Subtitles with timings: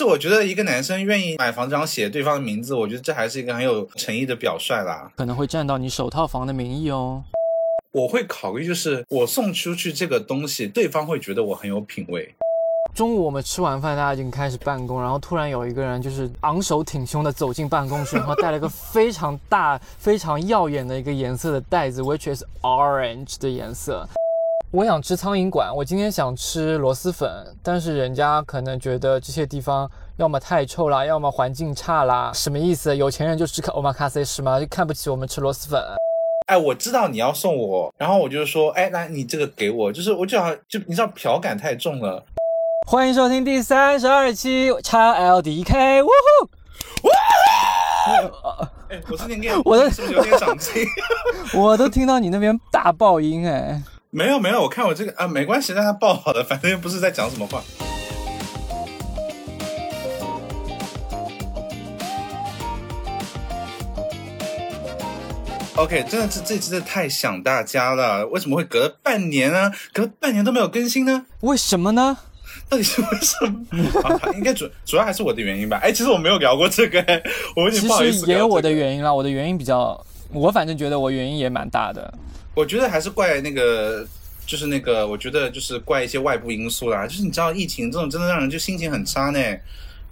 [0.00, 5.12] 是我觉得一个男生愿意买房子上写对方的名字，我觉得这还是一个很有诚意的表率啦。
[5.14, 7.22] 可能会占到你首套房的名义哦。
[7.92, 12.34] 我会考虑，就是我送出去这个东西，对方会觉得我很有品味。
[12.94, 24.08] 中午我们吃完饭，大家已经开始办公，然后突然有一个人就是昂首挺胸的走进办公室，然后带了一个非常大、非常耀眼的一个颜色的袋子，which is orange 的颜色。
[24.72, 27.28] 我想吃苍蝇馆，我今天想吃螺蛳粉，
[27.60, 32.96] 但是人家可能觉得这些地方要么太臭啦，要么环境差啦，什么意思？
[32.96, 34.60] 有钱人就吃 omakase 是吗？
[34.60, 35.82] 就看不起我们吃螺蛳粉？
[36.46, 42.24] 哎，我知道你要送我，然后我就说，哎，那你这个给我，就是我就好就你知道嫖感太重了。
[42.86, 47.08] 欢迎收听第三十二期叉 LDK，呜呼！
[47.08, 48.70] 哇！
[48.88, 50.86] 哎，我是念念，我的是不是有点长进？
[51.60, 53.82] 我都听到你那边大爆音哎。
[54.12, 57.62] 没有没有，我看我这个啊，没关系，让他报好了， 反正又不是在讲什么话。
[65.76, 69.70] OK，真的是这真的太想大家了，为什么会隔了半年呢？
[69.92, 71.26] 隔了半年都没有更新呢？
[71.42, 72.18] 为什么呢？
[72.68, 73.64] 到底是为什么？
[74.02, 75.78] 啊，应该主主要还是我的原因吧？
[75.82, 77.00] 哎，其实我没有聊过这个，
[77.54, 78.18] 我有点不好意思。
[78.18, 82.12] 其实也有我的原因啦，我的原因比较，我反正觉得我原因也蛮大的。
[82.54, 84.06] 我觉得还是怪那个，
[84.46, 87.06] 就是那个，我觉得就是怪一些外部因素啦。
[87.06, 89.40] 就是你知道，疫情这种真的让人就心情很差呢。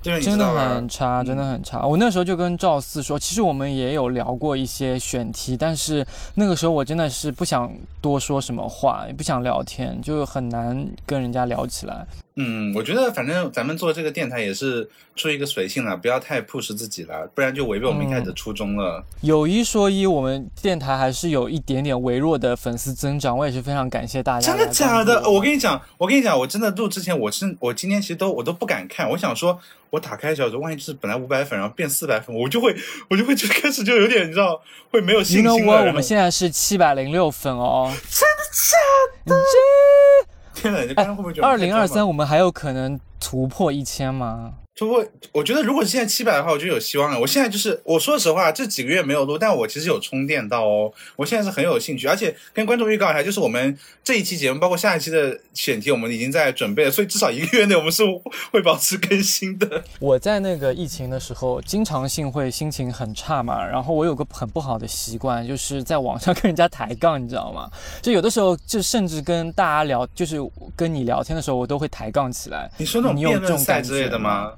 [0.00, 1.84] 真的很差，真的很差。
[1.84, 7.68] 我那时候就跟赵四说，其实我们也有聊过一些选题，但是那个时候我真的是不想
[8.00, 12.06] 多说什么话，也不想聊天，就很难跟人家聊起来。
[12.40, 19.04] 嗯，我觉得反正咱们做这个电台也是出一个随性了，不要太 push 自己了，不然就违背我们一开始的初衷了。
[19.22, 24.52] 有一说一，我们电台还是有一点点微弱的粉丝增长，我也是非常感谢大家。
[24.52, 25.28] 真的假的？
[25.28, 29.58] 我跟你讲，我跟你讲，我真的录之前，我是我今天其实都我都不敢看，我想说，
[29.90, 32.72] 我打开小说，万一就是本来五百粉，然后变四百粉，我就会
[33.10, 35.86] 我就会就开始就有点你知道会没有信心了。
[35.86, 39.36] 我们现在是七百零六粉哦，真的假的？
[40.60, 40.80] 天哪！
[40.82, 44.54] 你刚刚会不会觉得二零二三我们还有可能突破一千吗？
[44.78, 47.18] 突破，我觉得如果现在七百的话，我就有希望了。
[47.18, 50.92] 我现在就是，我说实话，这几个月没有录，但我其实有充电到哦。
[51.16, 58.04] 我现在是很有兴趣，而且跟观众预告一下，就是我们这一期节目，包括下一期的选题，我们已经在准备了，所以至少一个月内我们是
[58.52, 59.82] 会保持更新的。
[59.98, 67.68] 我在那个疫情的时候，经常性会心情很差嘛，然后我有个很不好的习惯，就是在网上跟人家抬杠，你知道吗？
[68.00, 70.38] 就有的时候，就甚至跟大家聊，就是
[70.76, 72.70] 跟你聊天的时候，我都会抬杠起来。
[72.76, 74.52] 你说那种辩论赛之类的吗？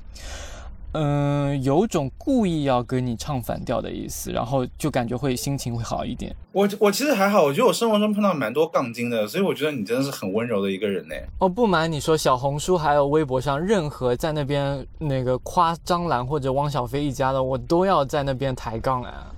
[0.92, 6.34] 嗯，有种故意要跟你唱反调的意思，然后就感觉会心情会好一点。
[6.50, 11.14] 我我其实还好，我觉得我生活中碰到蛮多杠精的，所以我觉得你真的是很温柔的一个人呢。
[11.38, 19.32] 哦，不瞒你说，小红书还有微博上，任何在那边那个夸张兰或者汪小菲一家的，我都要在那边抬杠啊。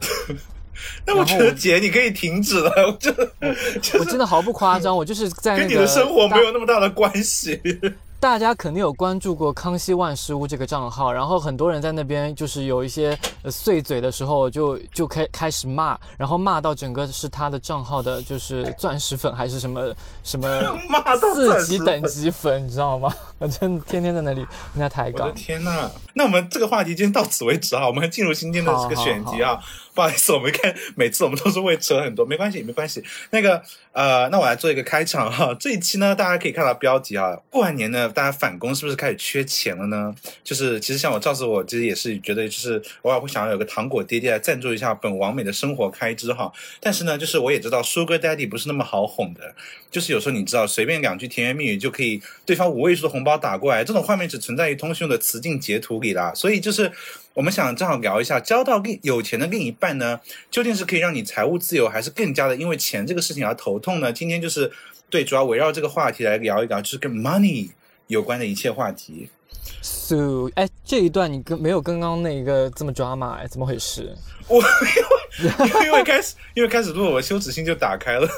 [1.06, 2.72] 那我觉得姐，你可以停止了。
[2.88, 3.30] 我真的，
[4.00, 7.60] 我真的毫不夸张，我就是在跟你的生活没有那么大的关系。
[8.20, 13.16] 大家肯定有关注过康熙万事屋这个账号，然后很多人在那边就是有一些
[13.48, 20.48] 碎嘴的时候，就就开开始骂，然后骂到整个是他的账号的，就是钻石粉还是什么 什么
[21.32, 23.14] 四级等级粉，你知道吗？
[23.38, 25.28] 我真的天天在那里跟他抬杠。
[25.28, 25.88] 我的天呐！
[26.14, 29.60] 那我们这个话题今天到此为止啊，我们进入今天的这个选题啊。
[29.98, 33.02] 不好意思，我们看每次我们都是会扯很多，没关系，没关系。
[33.30, 33.60] 那个
[33.90, 35.52] 呃，那我来做一个开场哈。
[35.58, 40.14] 这一期呢，大家可以看到标题啊，过完年呢，大家返工是不是开始缺钱了呢？
[40.44, 46.52] 就是其实像我赵子，我其实也是觉得，就是偶尔会想要有个糖果爹爹来赞助一下本王美的生活开支哈。
[46.78, 49.52] 但是呢，就是我也知道，Sugar Daddy 不是那么好哄的，
[49.90, 56.32] 就是有时候你知道，随便两句甜言蜜语就可以对方五位数的红包打过来，这种画面只存在于通讯的词境截图里啦。
[56.32, 56.92] 所以就是。
[57.38, 60.18] 我们想正好聊一下，交到另有钱的另一半呢，
[60.50, 64.12] 究竟是可以让你财务自由，还是更加的因为钱这个事情而头痛呢？
[64.12, 64.68] 今天就是
[65.08, 67.68] 对，主要围绕这个话题来聊一聊，就是跟 money
[68.08, 69.30] 有关的一切话题。
[69.80, 74.12] So，哎，这一段你跟没有刚刚那个这么抓马，哎，怎么回事？
[74.48, 74.60] 我
[75.38, 78.28] 因为因为开始因为开始录，我羞耻心就打开了。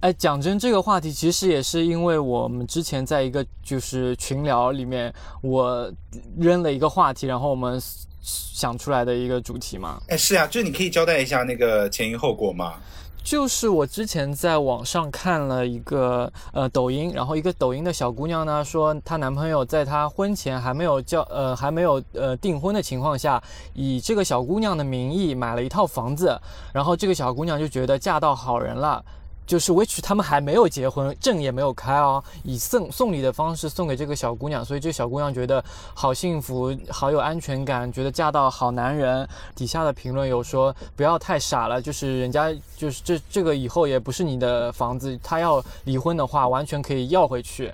[0.00, 5.12] 哎，讲真，这个话题其实也是因为我们之前在一个就是群聊里面，
[5.42, 5.90] 我
[6.38, 7.80] 扔了一个话题，然后我们
[8.20, 10.00] 想出来的一个主题嘛。
[10.08, 12.74] 哎，是啊，就你可以交代一下那个前因后果吗？
[13.22, 23.42] 就是我之前在网上看了一个呃抖音，然后一个抖音的小姑娘呢说，她男朋友在她婚前还没有叫呃还没有呃订婚的情况下，
[23.74, 26.40] 以这个小姑娘的名义买了一套房子，
[26.72, 29.04] 然后这个小姑娘就觉得嫁到好人了。
[29.46, 35.64] 就是 which 他们还没有结婚，证也没有开哦，以送送礼的方式送给这个小姑娘，所以这小姑娘觉得
[35.94, 39.26] 好幸福，好有安全感，觉得嫁到好男人。
[39.54, 47.72] 底下的评论有说不要太傻了，就是人家就是这这个以后也不是你的房子，他要离婚的话，完全可以要回去。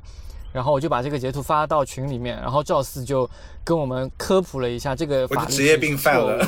[0.53, 3.29] 然后我就把这个截图发到群里面，然后赵四就
[3.65, 6.45] 跟我们科普了一下这个法律职业病犯了，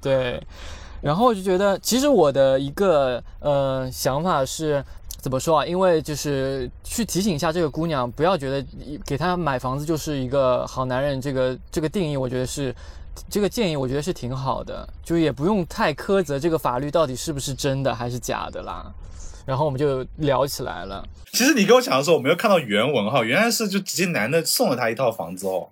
[0.00, 0.42] 对。
[1.00, 4.84] 然后我就觉得，其实我的一个呃想法是，
[5.20, 5.66] 怎么说啊？
[5.66, 8.66] 因为就是去提醒一下这个姑娘，不要觉得
[9.06, 12.74] 给她买房子就是一个好男人，这个这个定义，我觉得是
[13.30, 18.92] 这个建议，我觉得是挺好的，就也不用太苛责这个法律到底是不是真的还是假的啦。
[19.46, 21.02] 然后我们就聊起来了。
[21.32, 25.68] 其实你跟我讲的时候，我没有看到原文哈，原来是就直接男的送了她一套房子哦。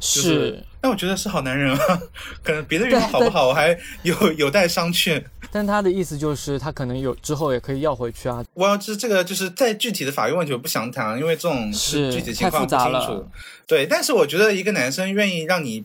[0.00, 2.00] 是，但我觉得是好男人啊，
[2.42, 5.22] 可能别的人好不好，我还有 有待商榷。
[5.50, 8.44] 但他的意思就是，他可能有之后也可以要回去啊。
[8.54, 13.26] 我要知这个，就是再具体的法律问题我不想谈，因为这种是具体情况不清楚。
[13.66, 15.84] 对，但是我觉得一个男生愿意让你。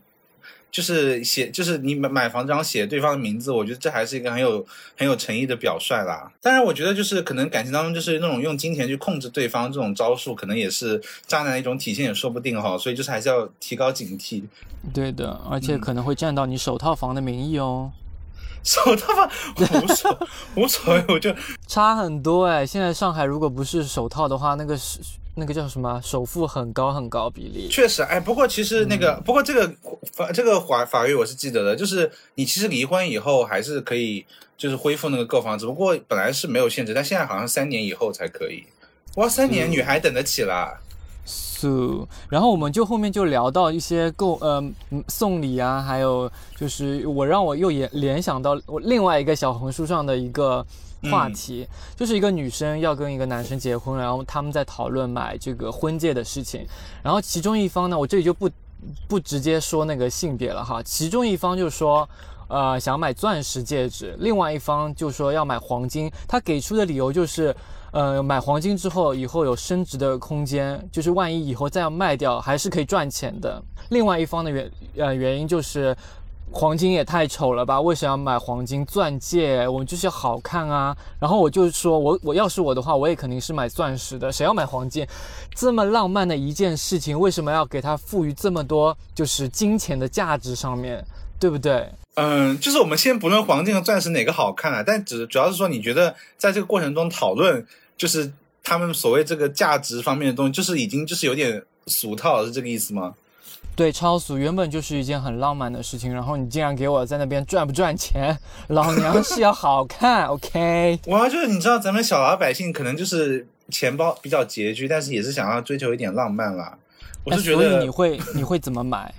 [0.71, 4.65] 就是写，就是你买买房子然后写对方的名字，我觉得这还是一个很有
[4.97, 6.31] 很有诚意的表率啦。
[6.41, 12.77] 当然，我觉得就是可能感情当中就是那种用金钱去控制对方这种招数，可能也是渣男的一种体现，也说不定哈。
[12.77, 14.43] 所以就是还是要提高警惕。
[14.93, 17.91] 对的，而且可能会占到你首套房的名义哦。
[18.63, 19.29] 首套房
[19.83, 21.35] 无所无所谓，我就
[21.67, 22.65] 差很多哎。
[22.65, 24.99] 现在上海如果不是首套的话，那个是。
[25.35, 25.99] 那个叫什么？
[26.03, 29.73] 首付很高很高比例，确实，哎，不过其实那个，不过这个
[30.13, 34.25] 法这个法法律我是记得的，就是你其实离婚以后还是可以，
[34.57, 38.65] 就是恢复那个购房，只不过本来是没有限制，但现在好像三年以后才可以。
[39.15, 40.79] 哇，三年女孩等得起啦。
[41.25, 44.63] So，然后我们就后面就聊到一些购呃
[45.07, 50.65] 送礼啊，还有就是我让我又联联想到我另外一个小红书上的一个。
[51.09, 56.63] 话题就是一个女生要跟一个男生结婚，然后他们在讨论买这个婚戒的事情。
[57.01, 58.47] 然后其中一方呢，我这里就不
[59.07, 60.79] 不直接说那个性别了哈。
[60.83, 62.07] 其中一方就说，
[62.51, 66.11] 呃，想买钻石戒指；另外一方就说要买黄金。
[66.27, 67.55] 他给出的理由就是，
[67.91, 73.63] 呃，买黄金之后以后有升值的空间，就是万一以后再要卖掉还是可以赚钱的。
[73.89, 75.95] 另外一方的原呃原因就是。
[76.53, 77.79] 黄金也太丑了吧？
[77.79, 79.65] 为什么要买黄金钻戒？
[79.69, 80.93] 我们就是要好看啊！
[81.17, 84.29] 然后我就说，我我要是我的话，我也肯定是买钻石的。
[84.29, 85.07] 谁要买黄金？
[85.55, 91.01] 这么浪漫的一件事情，为什么要给它赋予这么多就是金钱的价值上面
[91.39, 91.89] 对不对？
[92.15, 97.65] 嗯，就是我们先不论黄金和钻石哪个好看啊，但只主要是说，你觉得在这个过程中讨论，
[97.95, 98.31] 就是
[98.63, 103.15] 他们所谓这个价值方面的东西，就是已经就是有点俗套，是这个意思吗？
[103.73, 108.37] 对，超俗原本就是一件很浪漫的事情，然后你竟然给我在那边赚不赚钱？
[108.67, 110.99] 老娘是要好看，OK？
[111.07, 116.77] 我要就是你知道，咱们小老百姓可能就是钱包比较拮据，但是也是想要追求一点浪漫啦。
[117.23, 119.13] 我是觉得，你会你会怎么买？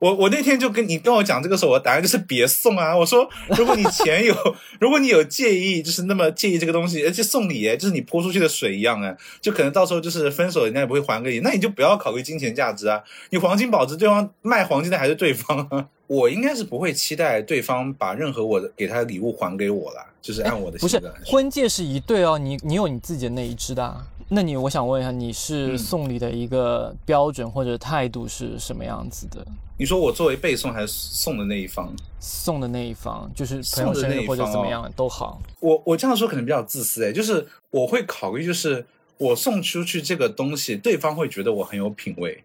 [0.00, 2.96] 我我那天就跟你跟我讲这个时候，我的答案就是别送啊！
[2.96, 4.34] 我说，如果你钱有，
[4.78, 13.02] 如果你有介意，就是那么介意这个东西，而且送礼，就是你泼出去的水一样啊，就可能到时候就是分手，人家也不会还给你，那你就不要考虑金钱价值啊！
[13.30, 15.88] 你黄金保值，对方卖黄金的还是对方。
[16.08, 23.96] 我应该是不会期待对方把任何我的给他的礼物还给我了，就是按我的不是婚戒是一对哦，你你有你自己的那一只的。
[24.28, 29.42] 那你我想问一下，你是送礼的一个标准或者态度是什么样子的？
[29.78, 31.90] 你说我作为被送还是送的那一方？
[32.20, 35.40] 送的那一方，就是朋友生日或者怎么样都好。
[35.60, 38.84] 我我这样说可能比较自私哎，就是我会考虑，就是
[39.16, 42.44] 我送出去这个东西，对方会觉得我很有品味，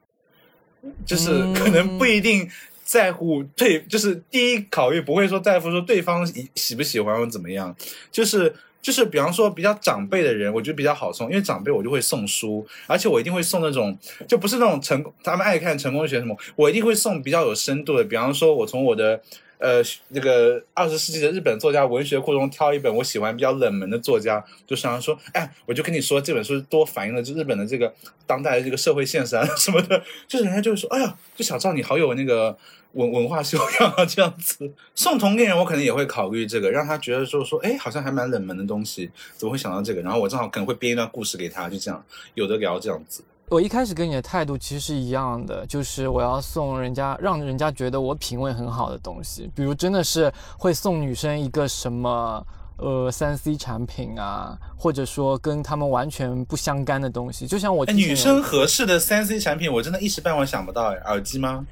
[1.05, 2.49] 就是可能不一定
[2.83, 6.25] 在乎对，就是第一考虑不会说在乎说对方
[6.55, 7.75] 喜不喜欢或怎么样，
[8.11, 8.53] 就是。
[8.83, 13.97] 就是比方说比较长辈的人，我觉得比较好送，因为长辈我就会送书，而且我一定会送那种
[14.27, 18.03] 就不是那种成他们爱看成功学什么，我一定会送比较有深度的。
[18.03, 19.21] 比方说，我从我的
[19.57, 27.93] 呃那个二十世纪的日本作家文学库中挑一本我喜欢比较冷门的作家，就想说，哎，我就跟你说这本书多反映了就日本的这个
[28.25, 32.57] 当代的这个社会现实啊 什么的，就是人家就会说，哎呀，就小赵你好有那个。
[32.93, 40.01] 文文化修养啊，这样子送同龄人，我可能也会考虑这个，让他觉得说说，哎，好像还蛮冷门的东西，怎么会想到这个？
[40.01, 42.05] 然后我正好可能会编一段故事给他，就这样
[42.35, 43.23] 有的聊这样子。
[43.53, 52.43] 我一开始跟你的态度其实是一样的，就是我要送人家，让人家觉得我品味很好的东西，比如真的是会送女生一个什么
[52.77, 61.63] 呃三 C 产品啊，或者说跟他们完全不相干的东西，就像我女生合适的三 C 产品，我真的一时半会想不到哎，耳机吗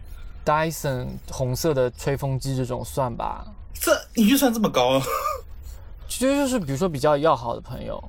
[0.46, 3.44] ？Dyson 红色的吹风机这种算吧？
[3.74, 5.02] 这你预算这么高？
[6.08, 8.04] 其实就是比如说比较要好的朋友，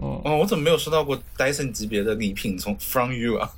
[0.00, 3.50] 嗯，哦，我怎么没有收到过 Dyson 级别的礼品从 from you 啊？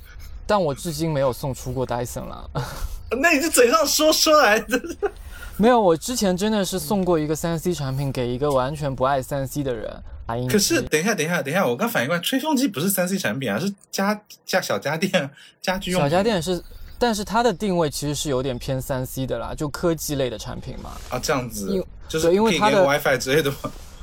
[0.45, 2.49] 但我至今没有送出过 Dyson 了。
[3.21, 4.81] 那你是嘴上说说来的？
[5.57, 10.01] 没有，我之前真的是送过一个三 C 产品给一个完全不爱三 C 的人。
[10.47, 15.29] 可是等一下，等一下，等一下，我刚反应过来，吹风机不是三 C 产品啊，是家家小家电、
[15.59, 15.99] 家居用。
[15.99, 16.63] 小家电是，
[16.99, 20.91] 但是它的定位其实是有点偏三 C 的啦，就科技类的产品嘛。
[21.09, 23.57] 啊，这样子，就是因为它的 WiFi 之类的吗？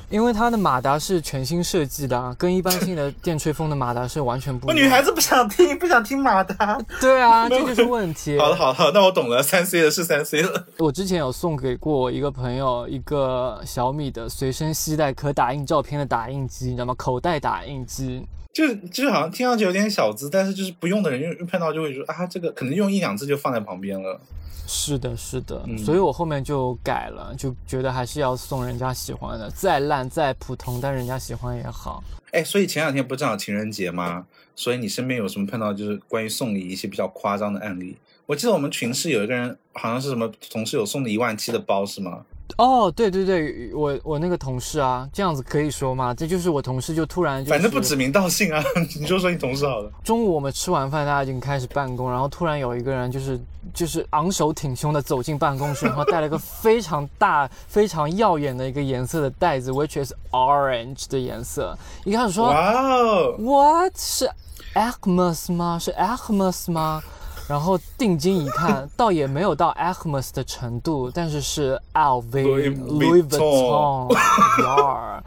[0.09, 4.75] 因为它的马达是全新设计的，跟一般性的电吹风的马达是完全不一样。
[4.77, 6.79] 我女孩子不想听，不想听马达。
[7.01, 8.39] 对啊，这就是问题。
[8.39, 10.65] 好了好了，那我懂了，三 C 的是三 C 了。
[10.77, 16.95] 我之前有送给过我一个朋友一个小米的随身携带可打印照片的打印机，你知道吗？
[16.97, 18.25] 口袋打印机。
[18.57, 24.19] 就就是好像听上去有点小资，但是就是不用的人用碰到就会说啊，这个可能用一两次就放在旁边了。
[24.65, 32.03] 是的，是的，所以我后面就改了，就觉得还是要送人家喜欢的，再烂再普通，但人家喜欢也好。
[32.31, 34.25] 哎，所以前两天不正好情人节吗？
[34.55, 37.95] 所以你身边有什么碰到就是关于送礼一些比较夸张的案例？
[38.25, 42.25] 我记得我们群是有一个人好像是什么同事有送的一万七的包是吗？
[42.57, 46.13] 哦，对对对，我我那个同事啊，这样子可以说吗？
[46.13, 48.63] 这就是我同事就突然，反正不指名道姓啊，
[48.99, 49.91] 你就说你同事好了。
[50.03, 53.39] 中午我们吃完饭，大家已经开始办公，然后突然有一个人就是
[53.73, 61.77] 就是昂首挺胸的走进办公室，然后带了个非常大、非常耀眼的一个颜色的袋子，which is orange 的颜色。
[62.05, 64.29] 一开始说，哇哦，What 是
[64.73, 65.77] Acmas 吗？
[65.79, 67.03] 是 Acmas 吗？
[67.47, 74.13] 然后定睛一看，倒也没有到 Acmas 的程度，但是是 LV Louis Vuitton。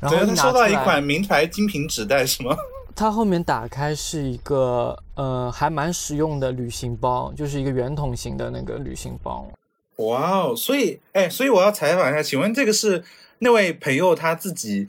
[0.00, 2.56] 然后他收到一款名牌精品纸袋是吗？
[2.94, 9.48] 它后面打开是一个呃还蛮实用的旅行包，就是一个圆筒型的那个旅行包。
[9.96, 10.54] 哇哦！
[10.54, 13.02] 所以哎，所以我要采访一下，请问这个是
[13.38, 14.86] 那位朋友他自己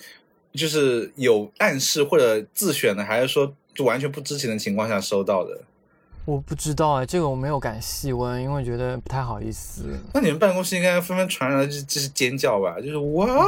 [0.53, 5.61] 就是有暗示或者自选的，还是说就完全不知情的情况下收到的？
[6.29, 9.99] 我不知道哎，这个我没有敢细问，因为觉得不太好意思。
[10.13, 12.79] 那你们办公室应该纷纷传来这这是尖叫吧？
[12.79, 13.47] 就是哇哦！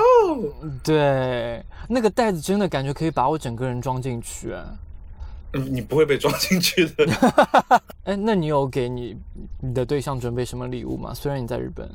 [0.84, 4.54] 对，那个袋子真的感觉可以把我整个人装进去。
[5.54, 7.06] 嗯，你不会被装进去的。
[8.06, 9.16] 哎，那你有给你
[9.60, 11.14] 你的对象准备什么礼物吗？
[11.14, 11.88] 虽然你在日本。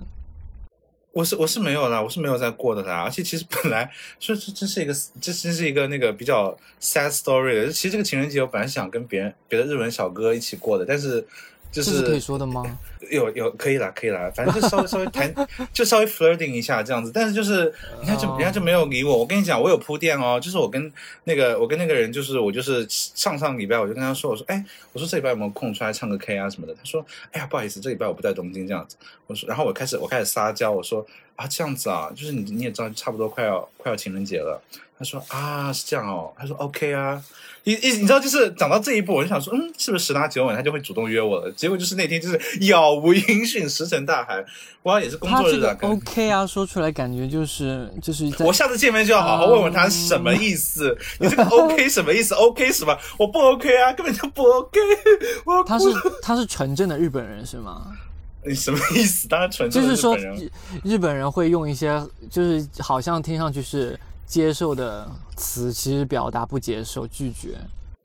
[1.17, 3.01] 我是我是没有啦，我是没有在过的啦。
[3.01, 7.73] 而且其实本来说这这是一个这真是一个那个比较 sad story 的。
[7.73, 11.27] 其实这个情人节我本来想跟别人别的日本小哥一起过的，但是
[11.73, 12.79] 就是可以说的吗？
[13.11, 15.33] 有有可以啦，可以啦，反正就稍微稍微谈，
[15.73, 17.11] 就稍微 flirting 一下这样子。
[17.15, 19.17] 但是就是你看就人家就没有理我。
[19.17, 20.39] 我跟你讲，我有铺垫哦。
[20.41, 20.93] 就是我跟
[21.25, 26.75] 那个我跟那个人，就是我就是上上礼拜我就跟他说，我说哎，我说这礼拜有没有空出来唱个 K 啊什么的？
[26.75, 28.97] 他说哎呀不好意思，这礼拜我不在东京这样子。
[29.27, 34.63] 我说然后我开始我开始撒娇，我说啊这样子啊，就是你你也知道，差不多快要快要情人节了。
[34.99, 37.23] 他说啊是这样哦，他说 OK 啊。
[37.69, 41.51] 你你你知道，就是讲到这一步，我就想说，嗯，是不是十拿九稳，他就会主动约我了？
[41.51, 44.45] 结果就是那天，就是杳无音讯，石沉大海。
[44.83, 45.77] 我也是工作日的。
[45.83, 50.97] OK 啊，说出来感觉就是就是我下次见面就要好好问问他什么意思。
[51.19, 52.97] 你这个 OK 什么意思？OK 什么？
[53.19, 54.81] 我不 OK 啊，根本就不 OK。
[55.45, 55.87] 我他是
[56.23, 57.93] 他是纯正的日本人是吗？
[58.47, 59.27] 你什么意思？
[59.29, 60.51] 当然纯正的日本人。
[60.85, 62.01] 日本人会用一些，
[62.31, 63.99] 就是好像听上去是。
[64.29, 67.57] 接受的词其实表达不接受、拒绝。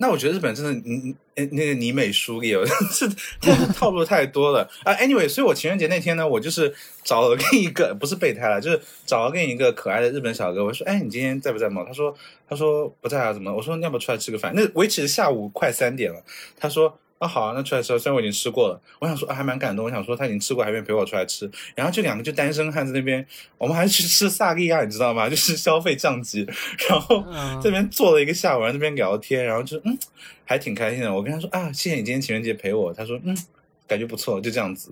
[0.01, 1.15] 那我觉得日本真的，嗯，
[1.51, 2.53] 那个尼美书里
[2.91, 3.07] 是
[3.73, 4.93] 套路太多了啊。
[4.95, 10.65] Anyway，所以我情人节那天呢，我就是找了另一个，不是备胎了，就是找了另一个可爱的日本小哥。
[10.65, 12.13] 我说：“哎，你今天在不在吗？”他说
[12.49, 16.21] ：“他说不在啊，怎么？”我说：“要不要出来吃个饭？”那维持下午快三点了。
[16.59, 16.97] 他说。
[17.21, 17.87] 啊好啊，那出来吃。
[17.99, 19.85] 虽然我已经吃过了，我想说啊还蛮感动。
[19.85, 21.47] 我想说他已经吃过，还愿意陪我出来吃。
[21.75, 23.23] 然后就两个就单身汉子那边，
[23.59, 25.29] 我们还去吃萨莉亚，你知道吗？
[25.29, 26.47] 就是消费降级，
[26.89, 27.23] 然后
[27.61, 29.95] 这边坐了一个下午，然后这边聊天，然后就嗯
[30.45, 31.13] 还挺开心的。
[31.13, 32.91] 我跟他说啊，谢谢你今天情人节陪我。
[32.91, 33.37] 他说嗯，
[33.87, 34.91] 感觉不错，就这样子。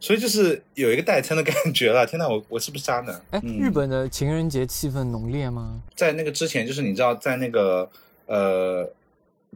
[0.00, 2.04] 所以就是有一个代餐的感觉了。
[2.04, 3.22] 天呐，我我是不是渣男？
[3.30, 5.80] 哎，日本的情人节气氛浓烈吗？
[5.94, 7.88] 在那个之前，就是你知道，在那个
[8.26, 8.92] 呃。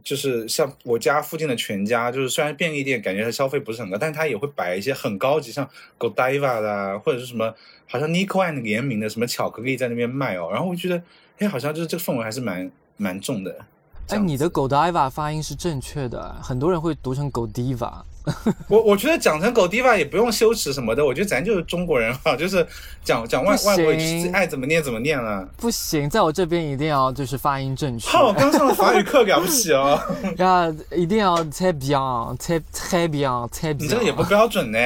[0.01, 5.69] 就是像我家附近的全家，就是虽然便利店感觉它消费不是很高，但是它也会摆一些很高级，像
[5.99, 7.53] Godiva 的或者是什么，
[7.87, 10.49] 好像 Nico and 联名的什么巧克力在那边卖哦。
[10.51, 11.03] 然后我觉得，
[11.37, 13.65] 哎，好像就是这个氛围还是蛮蛮重的。
[14.09, 17.91] 哎，你的 Godiva 发音是正确的，很多人会读成 Godiva。
[18.69, 22.65] 我我觉得讲成狗 diva 也不用羞耻什么的，我觉得咱就是中国人哈， 就是
[23.03, 25.45] 讲讲外外国语爱怎么念怎么念了。
[25.57, 28.09] 不行，在我这边一定要就是发音正确。
[28.09, 29.99] 好，我刚上了法语课，了不起哦。
[30.39, 33.81] 呀，一定要 très bien，très très bien，très bien。
[33.81, 34.79] 你这个也不标准呢。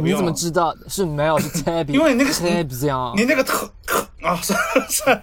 [0.00, 1.94] 你怎么知道是没有是 très bien？
[1.94, 3.68] 因为你那个 très bien，你那个特
[4.22, 4.54] 啊， 是
[4.88, 5.20] 是，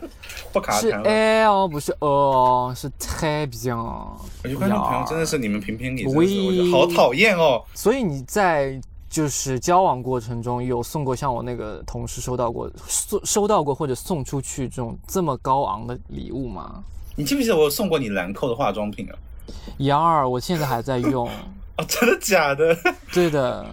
[0.51, 0.89] 不卡是。
[0.91, 3.77] L 不是 O，是 bien。
[3.77, 7.63] 我觉得观众朋友真的是你们评评理，真的是喂我觉得好讨厌哦。
[7.73, 8.79] 所以你在
[9.09, 16.83] 就是交往过程中有送过像我那个同事收到过送收到过或者送出去这种这么高昂的礼物吗？
[17.15, 19.15] 你记不记得我有送过你兰蔻的化妆品啊？
[19.79, 21.27] 杨二，我现在还在用。
[21.77, 22.77] 哦， 真的假的？
[23.11, 23.65] 对的，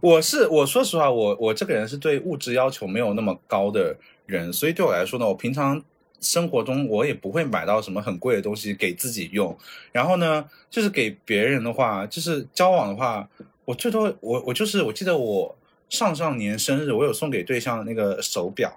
[0.00, 5.82] 我是我说实话，我我这个人是对物质要求没有那么高的人，所以对我来说呢，我平常
[6.20, 9.56] 生活中我也不会买到什么很贵的东西给自己用。
[9.90, 13.28] 然后呢，就是给别人的话，就是交往的话，
[13.64, 15.56] 我最多我我就是我记得我
[15.88, 18.72] 上上年生日，我有送给对象那个手表，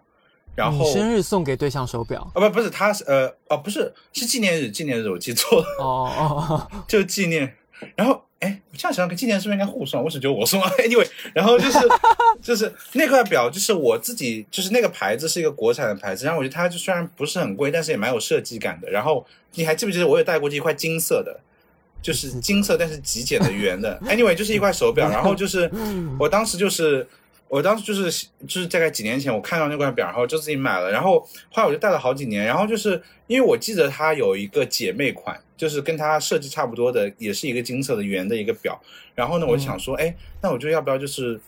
[0.55, 2.21] 然后生日送给对象手表。
[2.33, 5.65] 啊不不是他是呃哦不是是纪念日纪念日我记错了。
[5.79, 7.55] 哦哦哦， 就纪念。
[7.95, 10.03] 然后，哎，我这样想想，纪念是不是应该互送？
[10.03, 10.69] 我只觉得我送啊。
[10.79, 11.79] Anyway，然后就是
[12.41, 18.89] 就是那块表，就是我自己，就是那个牌子是一个国产的牌子，然后我觉得它就虽然不是很贵，但是也蛮有设计感的。
[18.89, 19.25] 然后
[19.55, 21.39] 你还记不记得我有戴过这一块金色的？
[22.01, 23.99] 就是金色，但是极简的圆的。
[24.05, 25.71] Anyway，就是一块手表， 然后就是
[26.19, 27.07] 我当时就是。
[27.55, 38.77] 我当时就是就是大概几年前，我看到那块表，然后就自己买了，然后后来我就戴了好几年，然后就是因为我记得它有一个姐妹款，就是跟它设计差不多的，也是一个金色的圆的一个表，
[39.13, 41.39] 然后呢，我就想说，哎、那我就要不要就是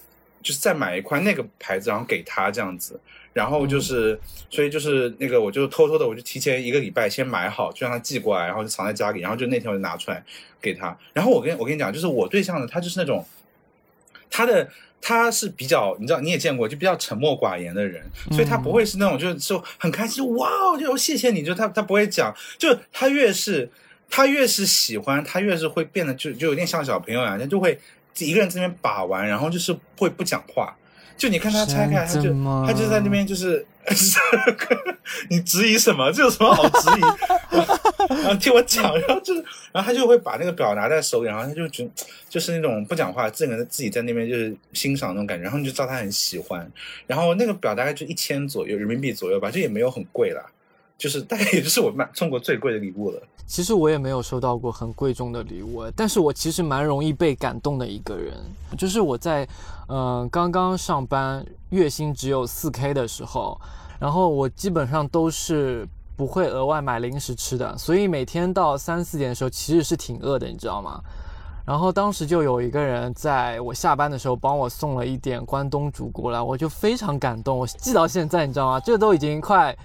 [0.41, 2.97] 就是再买一块那个牌子，然后给他这样子，
[3.33, 4.17] 然后就是，
[4.49, 10.23] 所以就是那个我就偷偷的，我就提前一个礼拜先买好，就让他寄过来，然后就藏在家里，然后就那天我就拿出来
[10.61, 13.25] 给他，然后我跟我跟你讲，就是我对象呢，他就是那种
[14.29, 14.69] 他的。
[14.99, 23.69] 他是比较，你知道，你也见过，就比较沉默寡言的人，所以他不会是那种就是就很开心，哇，就谢谢你，就他他不会讲，就他越是
[24.09, 27.79] 他越是喜欢，他越是会变得就就有点像小朋友一样，他就会
[28.17, 30.75] 一个人在那边把玩，然后就是会不讲话。
[31.17, 32.31] 就你看他拆开，他就
[32.65, 33.65] 他就在那边就是，
[35.29, 36.11] 你质疑什么？
[36.11, 37.01] 这有什么好质疑？
[38.21, 41.89] 然后听我讲，然后就是，然后他就会把那个表拿在手里，然后他就觉
[42.29, 46.69] 就是那种不讲话，自己人自己在那边就是欣赏那种感觉，然后你就知道他很喜欢。
[47.05, 50.41] 然后那个表大概就一千左右人民币左右吧，就也没有很贵啦，
[50.97, 53.21] 就是大概也就是我买送过最贵的礼物了。
[53.45, 58.33] 其实我也没有收到过很贵重的礼物，但是我其实蛮容易被感动的一个人。
[58.77, 59.47] 就是我在，
[59.87, 63.57] 嗯、刚刚上班，月薪只有四 K 的时候，
[63.99, 70.99] 然后我基本上都是不会额外买零食吃的，所以每天到三四点的时候其实是挺饿的，你知道吗？
[71.65, 78.79] 然后当时就有一个人在我下班的时候帮我送了一点关东煮过来，我就非常感动，我记到现在，你知道吗？
[78.79, 79.77] 这都已经快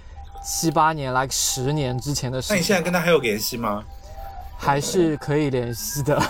[0.43, 2.55] 七八年来十年之前的事情。
[2.55, 3.83] 那你现在跟他还有联系吗？
[4.57, 6.21] 还是可以联系的。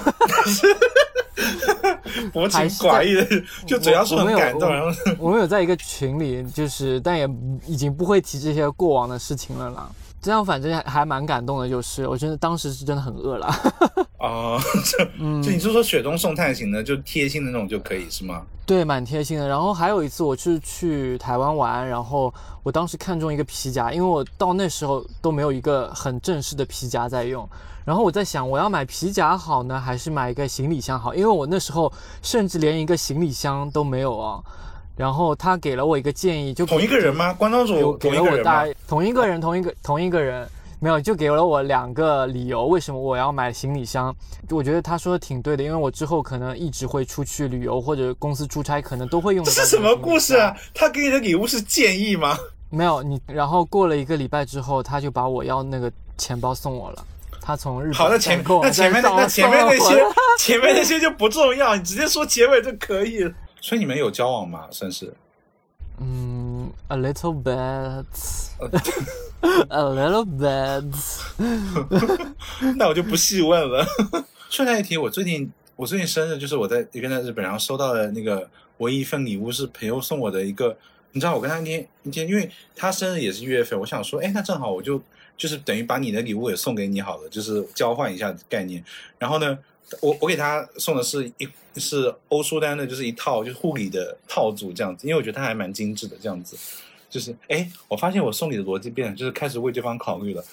[2.32, 3.26] 薄情寡义的，
[3.66, 7.28] 就主要是很感动，我然后我们有在一个群里，就是但也
[7.66, 9.90] 已经不会提这些过往的事情了啦。
[10.24, 13.54] 这样反正还还蛮感动的，就是我真的当时是真的很饿了。
[14.20, 14.98] 哦，就
[15.44, 18.42] 就你是说雪中送炭型的，就贴心的那种就可以是吗？
[18.66, 19.46] 对，蛮贴心的。
[19.46, 22.34] 然后还有一次，我是去台湾玩，然后
[22.64, 27.46] 我当时看中一个皮夹，因为我到那时候都没有一个很正式的皮夹在用。
[27.84, 31.14] 然后我在想，我要买皮夹好呢，还是买一个行李箱好？
[31.14, 34.42] 因为我那时候甚至连一个行李箱都没有啊。
[34.96, 37.34] 然后他给了我一个建议，就同一个人吗？
[37.34, 38.38] 关东煮同给了我？
[38.44, 40.48] 大同一个人，同一个同一个人，
[40.80, 44.16] 没有就给了我两个理由，为什么我要买行李箱？
[44.50, 50.56] 我觉得他说的挺对的，因为我之后可能一直会出去旅游或者公司出差，可能都会用这是什么故事啊？
[50.74, 52.38] 他给你的礼物是建议吗？
[52.70, 57.04] 没有你，然后过了一个礼拜之后，他就把我要那个钱包送我了。
[57.42, 60.06] 他从日本好，那前那前面那前面那些
[60.40, 63.32] 前面那些就不重要，你直接说结尾就可以了。
[63.64, 64.68] 所以你们有交往吗？
[64.72, 65.14] 算是
[66.02, 68.04] 嗯，a little bit，a
[69.80, 70.84] little bit。
[72.76, 73.86] 那我就不细问了。
[74.50, 78.50] 顺带一提，我最近我最近生日就是我在一边在日本，然后收到了那个
[78.80, 80.76] 唯一一份礼物是朋友送我的一个，
[81.14, 85.02] 你知道我跟他那天那天，因为他生日也是一月份，我想说，哎，那正好我就
[85.38, 88.84] 就是等于把你的礼物也送给你好了，就是交换一下概念。
[89.18, 89.58] 然后呢，
[90.02, 96.58] 我我给他送的是一是欧舒丹的，就是一套就是护理的套组这样子，因为我觉得它还蛮精致的这样子。
[97.10, 100.44] 就是哎，我发现我送礼的逻辑变了，就是开始为对方考虑了。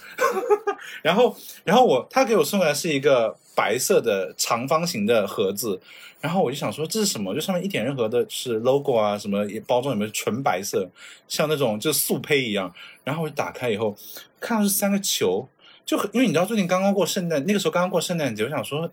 [1.02, 5.80] 然后，然后我他给我送来是一个白色的长方形的盒子，
[6.20, 7.34] 然后我就想说这是什么？
[7.34, 10.86] 就上面一点任何的是 logo 啊，什么包装有没有纯白色，
[11.26, 12.70] 像那种就素胚一样。
[13.04, 13.96] 然后我就打开以后，
[14.38, 15.48] 看到是三个球，
[15.90, 18.88] 就很因为你知道最近刚刚过圣诞，那个时候刚刚过圣诞节，我想说，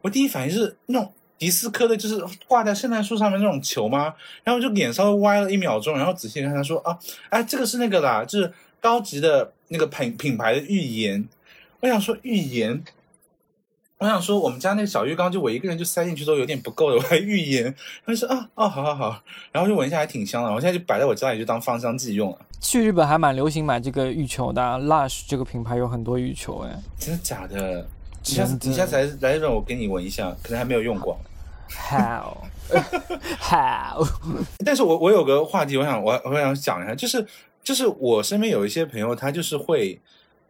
[0.00, 4.14] 我第一反应是那种迪斯科的，就是挂在圣诞树上面那种球吗？
[4.42, 6.98] 然后就脸稍微歪了一秒钟，然后仔细看他说啊，
[7.28, 8.50] 哎，这个是那个啦，就是
[8.80, 11.28] 高级的那个品品牌的预言。
[11.80, 12.82] 我想说预言。
[14.00, 17.74] 我想说，我们家那个小浴缸就我一个人就塞进去都有点不够了，我还浴盐。
[18.06, 22.38] 他说啊，哦，好好好，然后就闻一下还挺香的，我现在就摆在我家里就当芳香剂用了。
[22.62, 27.86] 去日本还蛮流行买这个浴球的，Lush 这个品牌有很多浴球，哎，真的假的？
[28.24, 31.18] 你下次你下次来来日本，我给你闻一下，可能还没有用过。
[31.68, 32.38] How
[33.38, 34.02] how？
[34.64, 37.26] 但是我我有个话题，我想我我想讲一下，就是
[37.62, 40.00] 就是我身边有一些朋友，他就是会。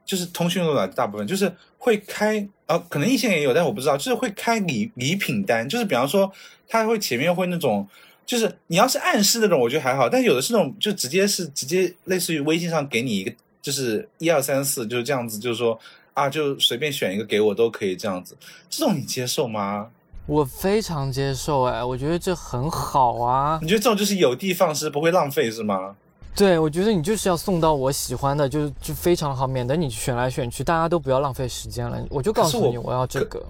[0.03, 6.31] 就是通讯录的大部分就是会开啊，可能异性也有，但我不知道，就是会开礼礼品单，就是比方说
[6.69, 7.85] 他会前面会那种，
[8.25, 15.77] 就是你要是暗示那种，我觉得还好，但有的是那种就直接是直接类似于微信上给你一个，就是一二三四就是这样子，就是说
[16.15, 18.37] 啊，就随便选一个给我都可以这样子，
[18.69, 19.89] 这种你接受吗？
[20.27, 23.59] 我非常接受，哎，我觉得这很好啊。
[23.61, 25.97] 你觉得这种就是有的放矢，不会浪费是吗？
[26.35, 32.03] 对，我觉得你就是要送到我喜欢的，就就非常好，免得你选来选去，大家都不要浪费时间了。
[32.09, 33.45] 我就告诉你，我要这个。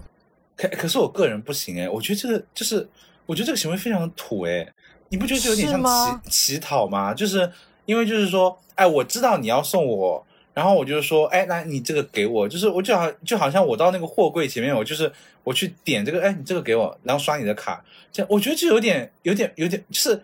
[0.57, 2.88] 可可是我个人不行哎，我觉得这个就是，
[3.27, 4.66] 我觉得这个行为非常的土哎，
[5.09, 7.14] 你不觉得这有点像乞乞讨吗？
[7.14, 7.49] 就是
[7.85, 15.12] 因为就是说，哎，我知道你要送我，然后我就说，哎，那你这个给我，就是我就好就好像我到那个货柜前面，我就是
[15.45, 20.21] 我去点这个，哎，你这个给我，然后刷你的卡，这样我觉得就有点有点有点就是。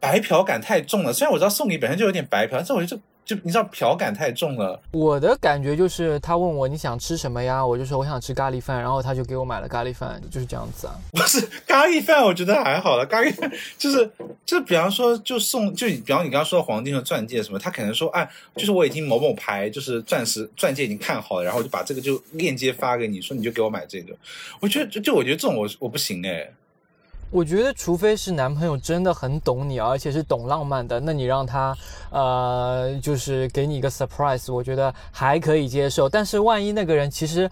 [0.00, 2.86] 白嫖感太重了，虽然我知道送礼本身就有点白嫖，但是我觉得
[3.24, 4.80] 就就你知道嫖感太重了。
[4.92, 10.94] 我的感觉就是他问我你想吃什么呀，我就说我想吃咖喱饭，然后他就给我买了咖喱饭，就是这样子啊。
[11.10, 13.04] 不是咖喱饭，我觉得还好了。
[13.04, 14.08] 咖喱饭 就是
[14.44, 24.14] 就比方说就送就比方你刚刚说的黄金和钻戒什么，他可能说哎，就是我已经某某牌就是钻石钻戒已经看好了，然后我就把这个就链接发给你，说你就给我买这个。
[24.60, 26.48] 我觉得就就我觉得这种我我不行哎。
[27.30, 31.76] 我觉得，除非是男朋友真的很懂你，而且是懂浪漫的，那你让他，
[32.10, 36.08] 呃，就是给你一个 surprise，我觉得还可以接受。
[36.08, 37.50] 但是万一那个人其实，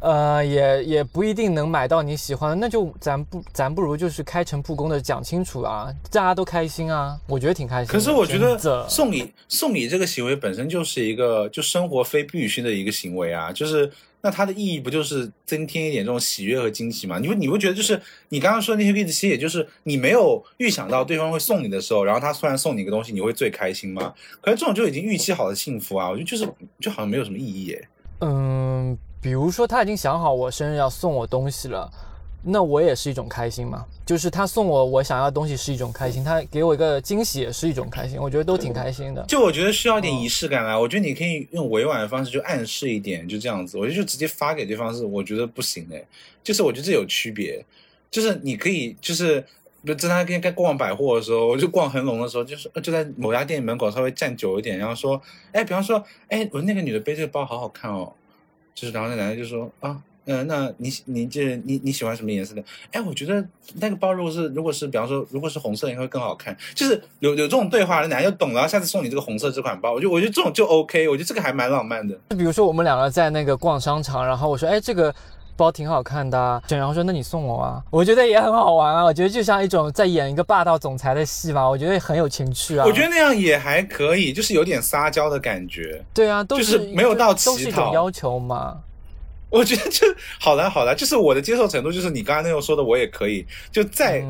[0.00, 7.92] 呃，也也不一定能买到你喜欢的，那就咱不咱不如就是开诚布公的讲清楚啊，大家都开心啊，我觉得挺开心。
[7.92, 13.90] 可是我觉得送礼送礼这个行为本身就是一个就生活非必须的一个行为啊，就是。
[14.20, 17.20] 那它的意义不就是增添一点这种喜悦和惊喜吗？
[17.20, 17.98] 你会你会觉得就是
[18.30, 24.12] 你刚刚说的那些例子，其实也就是你没有预想到对方会送你的时候，然后他突然送你一个东西，你会最开心吗？
[24.40, 26.44] 可是这种就已经预期好的幸福啊，我觉得就是
[26.80, 27.88] 就好像没有什么意义耶。
[28.18, 31.90] 嗯，比如说他已经想好我生日要送我东西了。
[32.40, 39.22] 那我也是一种开心嘛，就是他送我我想要的东西是一种开心，他给我一个惊喜也是一种开心，我觉得都挺开心的。
[39.26, 43.76] 就我觉得需要一点仪式感啊，我觉得你可以用委婉的方式就暗示一点，就这样子。
[43.76, 46.00] 我觉得就直接发给对方是我觉得不行哎，
[46.44, 47.62] 就是我觉得这有区别。
[48.08, 49.44] 就是你可以就是，
[49.84, 55.20] 就在他跟该逛百货的时候，我就逛恒隆的时候，就是就在某家店门口稍微站久一点，然后说，
[55.52, 58.12] 哎，比方说，哎，我那个女的背这个包好好看哦，
[58.78, 60.00] 就是然后那男的就说啊。
[60.30, 62.62] 嗯，那你你这你你喜欢什么颜色的？
[62.92, 63.42] 哎，我觉得
[63.76, 66.54] 那个包如果是如果是比方说如果是红色，应该会更好看。
[66.74, 69.94] 就是有有这种对话，男的就懂了，下次送你这个红色这款包。
[69.94, 72.14] 我就我觉得这种就 OK，我觉得这个还蛮浪漫的。
[72.28, 75.14] 就比如说我们两个在那个逛商场，然后我说，哎，这个
[75.58, 77.82] 包挺好看的，然后说那你送我啊？
[77.90, 79.02] 我觉得也很好玩啊。
[79.04, 82.86] 我觉得就像一种在演一个霸道总裁的戏嘛，我觉得很有情趣啊。
[82.86, 86.00] 我觉得那样也还可以，就是有点撒娇的感觉。
[86.14, 88.78] 对啊，都是没有到都是一种要求嘛。
[89.50, 90.06] 我觉得就
[90.38, 94.22] 好了，好了，就是我的接受程度，就是你刚刚那种说的，我也可以，就再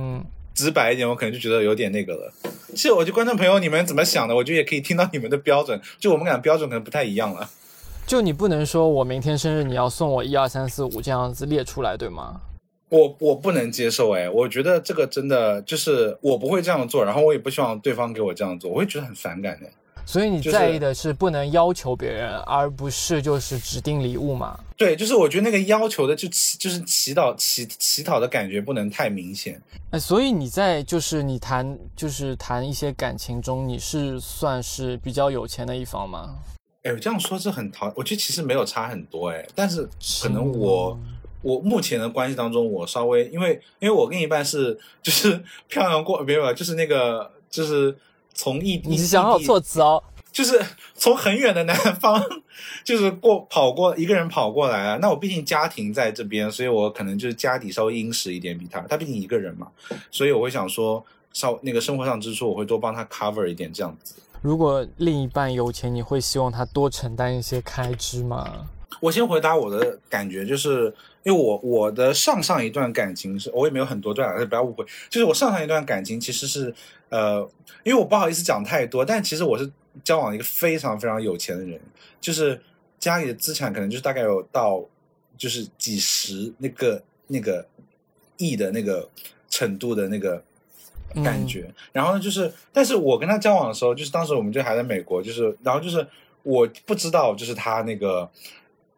[0.54, 2.32] 直白一点，我可能就觉得有点那个了。
[2.70, 4.34] 其实，我就观众朋友，你们怎么想的？
[4.34, 7.50] 我觉得也可以听到你们的标准，就我们俩标准可能不太一样了。
[8.08, 12.40] 就你不能说我明天生日你要送我一二三四五这样子列出来，对吗？
[12.88, 19.68] 我我不能接受，哎，我觉得这个真的就是我不会这样做，然后我也不希望对方给我这样做，我会觉得很反感的。
[20.06, 24.58] 所以你在意的是不能要求别人，而不是就是指定礼物嘛？
[24.78, 29.60] 对，就是我觉得那个要求的就祈就是祈祷祈祈祷的感觉不能太明显。
[29.90, 36.34] 哎，所以你在就是你谈就是谈一些感情中，你是算是比较有钱的一方吗？
[36.82, 39.88] 哎，这样说是很讨，我觉得其实没有差很多哎，但是
[40.22, 40.98] 可能我
[41.42, 47.96] 我目前的关系当中，我稍微因为因为我另一半是就是 漂洋过没有，就是那个就是。
[48.34, 50.64] 从异地，你是想好措辞哦，就是
[50.94, 52.24] 从很远的南方，
[52.84, 54.96] 就是过跑过一个人跑过来啊。
[55.02, 59.66] 那我毕竟家庭在这边，所以我可能就是家底稍微殷实一点，比他，他毕竟一个人嘛，
[60.12, 64.14] 所以我会想说，稍那个生活上支出我会多帮他 cover 一点这样子。
[64.40, 68.68] 如果另一半有钱，你会希望他多承担一些开支吗？
[69.00, 76.74] 我先回答我的感觉，就是因为我我的上上一段感情是，我也没有很多段，不要误会，就是我上上一段感情其实是
[77.08, 77.48] 呃，
[77.84, 79.70] 因为我不好意思讲太多，但其实我是
[80.02, 81.80] 交往一个非常非常有钱的人，
[82.20, 82.60] 就是
[82.98, 84.82] 家里的资产可能就是大概有到
[85.36, 87.64] 就是几十那个那个
[88.36, 89.08] 亿的那个
[89.48, 90.42] 程度的那个
[91.24, 96.06] 感觉，然后呢，就是但是我跟他交往的时候，就是当时我们就还在美国，就是然后就是
[96.42, 98.30] 我不知道，就是他那个。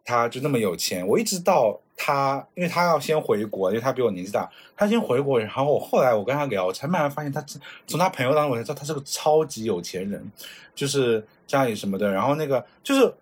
[0.03, 7.39] 他就那么有钱，我一直到他，因为他要先回国，因为他比我年纪大，他先回国，然后我后来我跟他聊，我才慢慢发现他
[7.85, 10.29] 从他朋友当中我才知道他是个超级有钱人，
[10.73, 13.13] 就是家里什么的，然后那个就是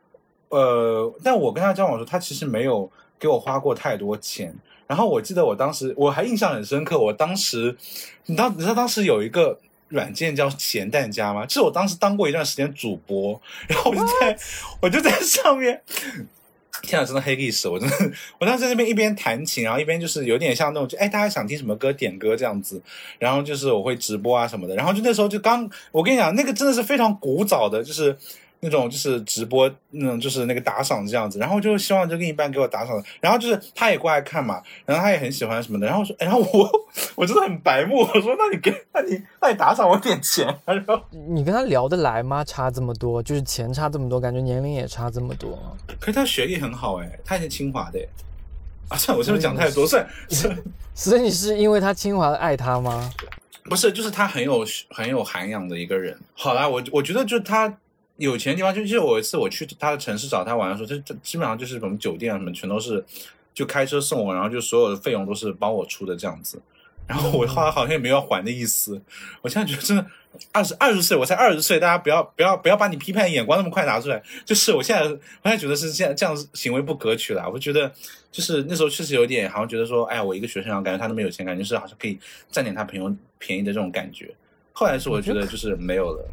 [0.47, 4.56] 呃，但我跟他交往的时候，他其实没有给我花过太多钱，
[4.89, 7.78] 然后我记得我当时我还印象很深刻，我当时
[8.25, 11.45] 你当你知道当时有一个软件叫咸蛋家吗？
[11.45, 14.36] 就是我当时当过一段时间主播，然后我就在
[14.82, 15.80] 我就在上面。
[16.82, 17.69] 天啊，真的黑历史！
[17.69, 22.82] 我真的，我当时在那边一边弹琴，然后一边就是有点像那种，就哎，大家想听什么歌点歌这样子，
[23.19, 28.17] 然后就是我会直播啊什么的，然后就那时候就刚，我跟你讲，那个真的是非常古早的，就是。
[28.62, 36.69] 那种就是直播，那种就是那个打赏这样子，然后就希望就另一半给我打赏，然后就是他也过来看嘛，然后他也很喜欢什么的，然后说，然后我
[37.15, 42.43] 我真的很白目，我说那你给，那你那你打赏我点钱，然后你跟他聊得来吗？
[42.43, 45.58] 差这么多，就是钱差这么多，感觉年龄也差这么多。
[46.00, 48.00] 可是他学历很好哎，他是清华的，
[48.89, 49.88] 啊，算我是不是讲太多？
[49.88, 50.52] 算是，
[50.93, 53.10] 所以你是因为他清华的爱他吗？
[53.63, 56.17] 不是，就是他很有很有涵养的一个人。
[56.34, 57.74] 好啦，我我觉得就是他。
[58.19, 63.03] 有钱的地方，就就我一次我去他的城市找他玩的时候，就基本上就是什么酒店什么全都是，
[63.53, 66.62] 就开车送我，然后就所有的费用都是帮我出的这样子。
[67.08, 69.01] 然后我后来好像也没有还的意思。
[69.41, 70.05] 我现在觉得真的
[70.51, 74.21] 二十二十岁，我才二十岁，大家不要不要不要把你批判眼光那么快拿出来。
[74.45, 77.49] 就是我现在我现在觉得是这样这样行为不可取了。
[77.49, 77.91] 我觉得
[78.32, 82.19] 就是那时候确实有点好像觉得说，哎，我一个学生啊，感觉他那么有钱，感觉是好像可以
[82.51, 84.32] 占点他朋友便宜的这种感觉。
[84.71, 86.29] 后来是我觉得就是没有了。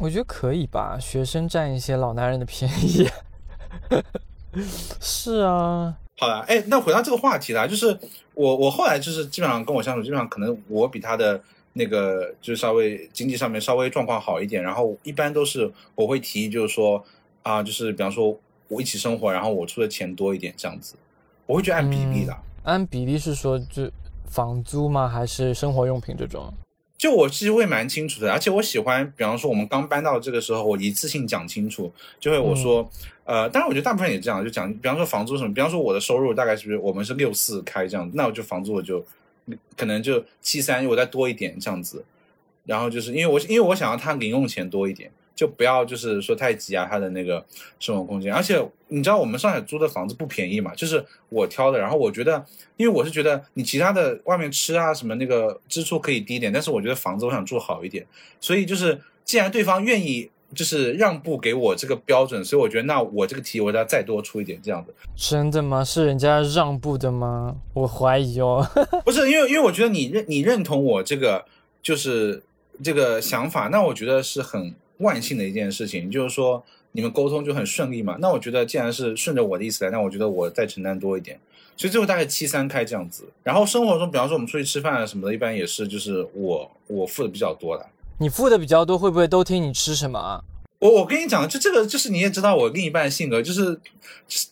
[0.00, 3.06] 我觉得可以吧，学生占一些老男人的便宜。
[4.98, 7.96] 是啊，好了，哎，那回到这个话题啦，就是
[8.34, 11.40] 我我后来就是基本上跟我相处，基本上可能我比他的
[11.74, 17.04] 那个就是稍微经济上面稍微状况好一点，然后一般都是我会提议就是说
[17.42, 18.36] 啊，就是比方说
[18.68, 20.94] 我一起生活，然后我出的钱多一点这样子，
[21.44, 22.34] 我会觉得按比例的。
[22.64, 23.88] 按比例是说就
[24.24, 25.06] 房租吗？
[25.06, 26.52] 还是生活用品这种？
[27.00, 32.86] 就我其实会蛮清楚的，而且我喜欢，比方说我们刚搬到这个时候，我一次性讲清楚，就会我说，
[33.24, 39.02] 呃，当然我觉得大部分也这样，就讲，比方说房租什么，比方说我的收入大概是不是我们是六四开这样，那我就房租我就
[39.78, 42.04] 可能就七三，我再多一点这样子，
[42.66, 45.10] 然后就是因为我因为我想要他零用钱多一点。
[45.40, 47.42] 就不要就是说太挤压他的那个
[47.78, 51.78] 生活空间，而且你知道我们上海租的房子不便宜嘛，就是我挑的。
[51.78, 52.44] 然后我觉得，
[52.76, 58.06] 因为我是觉得你其他的外面吃啊什么那个支出可以低一点，但是我觉得房子我想住好一点。
[58.38, 64.94] 所以就是既然对方愿意就是让步给我这个标准，所以我觉得那我这个题我要再多出一点这样子。
[65.16, 65.82] 真的吗？
[65.82, 67.56] 是人家让步的吗？
[67.72, 68.68] 我怀疑哦。
[69.06, 71.46] 不是，因为因为我觉得你认你认同我这个
[71.80, 72.42] 就是
[72.84, 74.74] 这个想法，那我觉得是很。
[75.00, 78.16] 万幸的一件事情，就是说你们沟通就很顺利嘛。
[78.20, 81.38] 那我觉得既然是顺着我的意思来，那我觉得我再承担多一点。
[81.76, 83.24] 所以最后大概七三开这样子。
[83.42, 87.86] 然后生活中，比方说我们出去吃饭啊什么的，一般也是就是我我付的比较多的。
[88.18, 90.44] 你付的比较多，会不会都听你吃什么啊？
[90.78, 93.80] 我我跟你讲，就这个就是你也知道我另一半性格，就是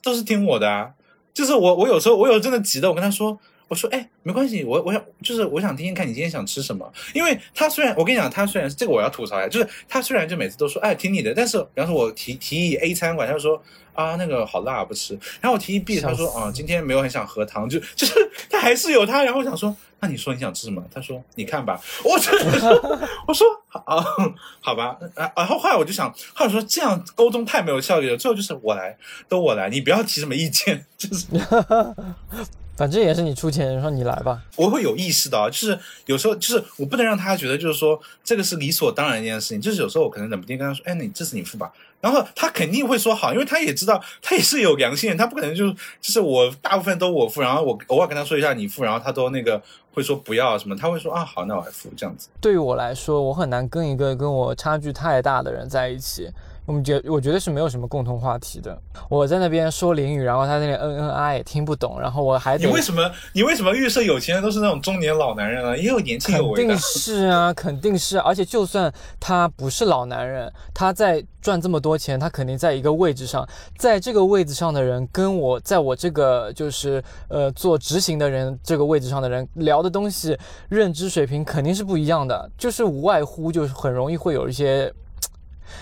[0.02, 0.92] 都是听我的啊。
[1.34, 3.38] 就是我我有时候我有真的急的，我跟他说。
[3.68, 18.14] 我说，哎，没关系，我我想就是我想听听看你今天想吃什么，因为他虽然我跟你讲，他虽然是这个我要吐槽一下，就是他虽然就每次都说，哎，听你的，但是比方说我提提议 A 餐馆，他就说啊那个好辣不吃，然后我提议 B，他说啊今天没有很想喝汤，就就是
[18.48, 20.83] 他还是有他，然后我想说，那你说你想吃什么？
[20.90, 24.02] 他说你看吧，我真的，我说啊
[24.61, 28.96] 好吧，啊然后后来我就想，后来说这样沟通太没有效率了，最后就是我来，
[29.28, 31.26] 都我来，你不要提什么意见，就是。
[32.78, 34.40] 反正也是你出钱，说你来吧。
[34.54, 39.60] 我会有意识到，就是有时候就是我不能让他觉得就是说这个是理所当然一件事情。
[39.60, 49.60] 就是有时候我可能冷不丁跟他说：“哎，你这是你付吧。”然后他肯定会说好，因为他也知道他也是有良心，他不可能就就是我大部分都我付，然后我偶尔跟他说一下你付，然后他都那个
[49.92, 52.28] 会说不要什么，他会说啊好，那我来付这样子。
[52.40, 56.30] 对于我来说，我很难跟一个跟我差距太大的人在一起。
[56.68, 58.78] 我们觉我觉得是没有什么共同话题的。
[59.09, 65.74] 我在那边说淋雨，然后他那里嗯嗯啊也听不懂，然后我还你为什么你为什么预设有钱人都是那种中年老男人啊？
[65.74, 66.68] 也有年轻有为的。
[66.68, 68.20] 肯定是啊，肯定是。
[68.20, 80.37] 而且就算他不是老男人，他在赚这么多钱，他肯定在一个位置上，在这个位置上的人跟我在我这个就是呃做执行的人这个位置上的人聊的东西、
[80.68, 84.92] 认知水平肯定是不一样的，就是无外乎就是很容易会有一些。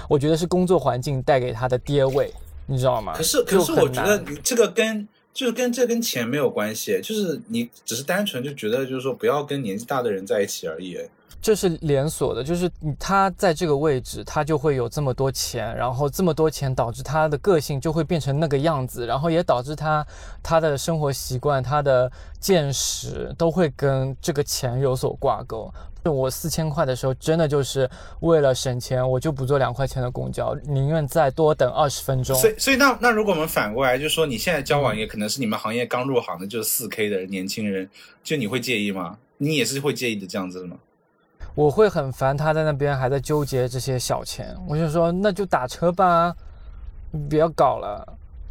[0.08, 2.32] 我觉得是工作环境带给他的跌位，
[2.66, 3.14] 你知道吗？
[3.16, 10.98] 可是，可是我觉得你这个跟就是跟这跟钱没有关系，就是你只是单纯就觉得就是说不要跟年纪大的人在一起而已。
[11.46, 20.04] 这是连锁的，就是他在这个位置，他就会有这么多钱，然后这么多钱导致他的个性就会变成那个样子，然后也导致他
[20.42, 25.72] 他的生活习惯、他的见识都会跟这个钱有所挂钩。
[26.02, 27.88] 我四千块的时候，真的就是
[28.22, 32.36] 为了省钱，我就不坐两块钱的公交，宁愿再多等二十分钟。
[32.36, 37.88] 所以，所以那那如果我们反过来，就是说你现在交往也可能是你们行业刚入行的，就是四 K 的年轻人，
[38.24, 39.16] 就你会介意吗？
[39.38, 40.76] 你也是会介意的这样子的吗？
[41.56, 46.32] 我会很烦他在那边还在纠结这些小钱，我就说那就打车吧，
[47.10, 48.06] 你不要搞了。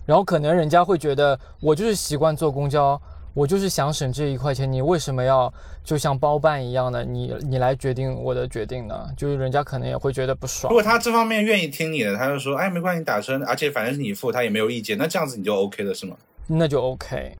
[0.06, 3.02] 然后可能人家会觉得我就是习惯坐公交。
[3.36, 9.10] 我就是想省这一块钱，你为什么要就像包办一样的，你你来决定我的决定呢？
[9.18, 10.72] 就是人家可能也会觉得不爽。
[10.72, 16.16] 如果他这方面愿意听你的，他就说，哎，没关系，打车，而且反正是你付，他也没有意见，那这样子你就 OK 了，是吗？
[16.48, 17.36] 那就 OK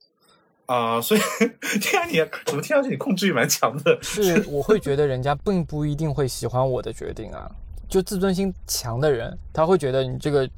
[0.68, 1.20] 啊，所以
[1.80, 3.98] 听上你怎么听上去你控制欲蛮强的？
[4.02, 7.50] 是，我会觉得人家并不一定会喜欢我的决定啊，
[7.88, 10.50] 就自尊心强的人，他会觉得你这个，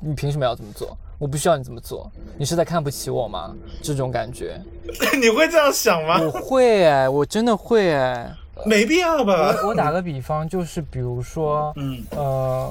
[0.00, 0.96] 你凭什么要这么做？
[1.18, 3.54] 我不需要你这么做，你是在看不起我吗？
[3.82, 4.60] 这种感觉，
[5.20, 6.20] 你会这样想吗？
[6.20, 8.30] 我会哎，我真的会哎，
[8.66, 9.56] 没必要吧？
[9.62, 12.70] 我我打个比方，就是比如说，嗯呃，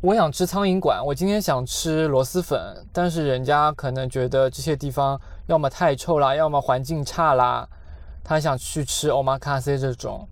[0.00, 7.68] 我想吃苍蝇馆，我今天想吃螺蛳粉，但是人家可能觉得这些地方要么太臭啦，要么环境差啦，
[8.22, 10.24] 他想去吃 omakase 这种。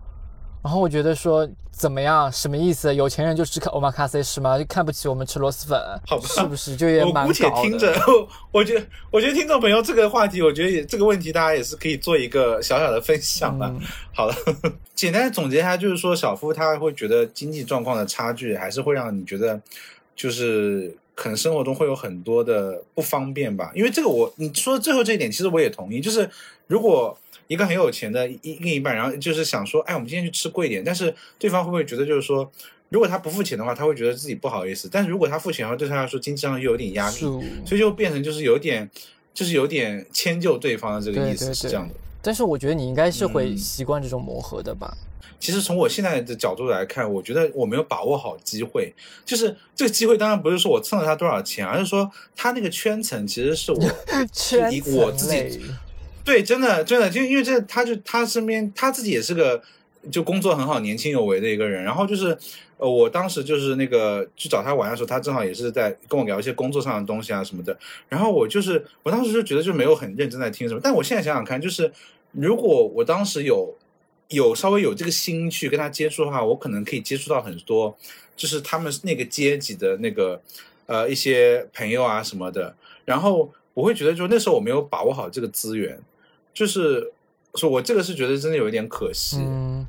[0.63, 2.33] 然后我觉得说怎么样？
[2.33, 2.95] 什么意思？
[2.95, 4.59] 有钱人就吃欧玛卡西是吗？
[4.59, 5.79] 就看不起我们吃螺蛳粉？
[6.07, 7.95] 好吧，是不是就也蛮我姑且听着。
[8.51, 13.71] 我觉得，我觉得听众朋友这个话题，我觉得也这个问题，大家也是可以做一个小小的分享的。
[14.15, 14.35] 好了，
[14.97, 19.61] 简单总结一下，就是说小夫他会觉得经济状况的差距，还是会让你觉得，
[20.17, 23.71] 就是可能生活中会有很多的不方便吧。
[23.75, 26.31] 因为这个，我你说最后这一点，其实我也同意，就是
[26.67, 27.15] 如果。
[27.49, 30.83] 一个很有钱的一另一半，然后就是想说，哎，我们今天去吃贵一点。
[30.85, 32.51] 但是对方会不会觉得，就是说，
[32.89, 37.17] 如果他不付钱的话，他会觉得自己不好意思；但是如果他付钱的话，对他来说经济上又有点压力，
[37.65, 38.91] 所以就变成就是有点，
[39.33, 41.95] 就是有点迁就对方的这个意思是这样的。
[42.23, 44.97] 但是我觉得你应该是会习惯这种磨合的吧？
[45.39, 48.93] 其实从我现在的角度来看，我觉得我没有把握好机会。
[49.25, 53.79] 就是这个机会，当然不是说我蹭了他多少钱，而是说他那个圈层其实是我
[54.33, 55.61] 圈 我自己。
[56.27, 59.63] 对，真的，真的，就因为这，他就他身边他自己也是个
[60.11, 61.85] 就工作很好、年轻有为的一个人。
[61.85, 62.37] 然后就是，
[62.79, 67.79] 呃，我当时就是那个去找他玩的时候，他正好也是在跟我聊一些工作上的东西啊什么的。
[68.09, 70.81] 然后我就是，我当时就觉得就没有很认真在听什么。
[70.83, 71.93] 但我现在想想看，就是
[72.33, 73.73] 如果我当时有
[74.31, 77.97] 有稍微有这个心去跟他接触的话，我可能可以接触到很多，
[78.35, 80.43] 就是他们那个阶级的那个
[80.87, 82.75] 呃一些朋友啊什么的。
[83.05, 85.97] 然后我会觉得，就那时候我没有把握好这个资源。
[86.57, 87.13] 就是
[87.55, 89.37] 说，我这个是觉得真的有一点可惜。
[89.41, 89.87] 嗯，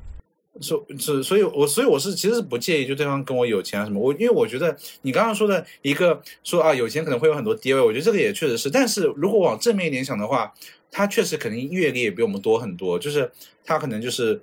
[0.59, 3.97] 所是，所以我所以我是其实是不介意，就对方跟我有钱啊什么。
[3.97, 8.69] 我因为我觉得你刚刚说的一个说啊，有钱可能会有很多爹味，我觉得这个也确实是。
[8.69, 10.53] 但是如果往正面一点想的话，
[10.91, 12.99] 他确实肯定阅历也比我们多很多。
[12.99, 13.31] 就是
[13.63, 14.41] 他可能就是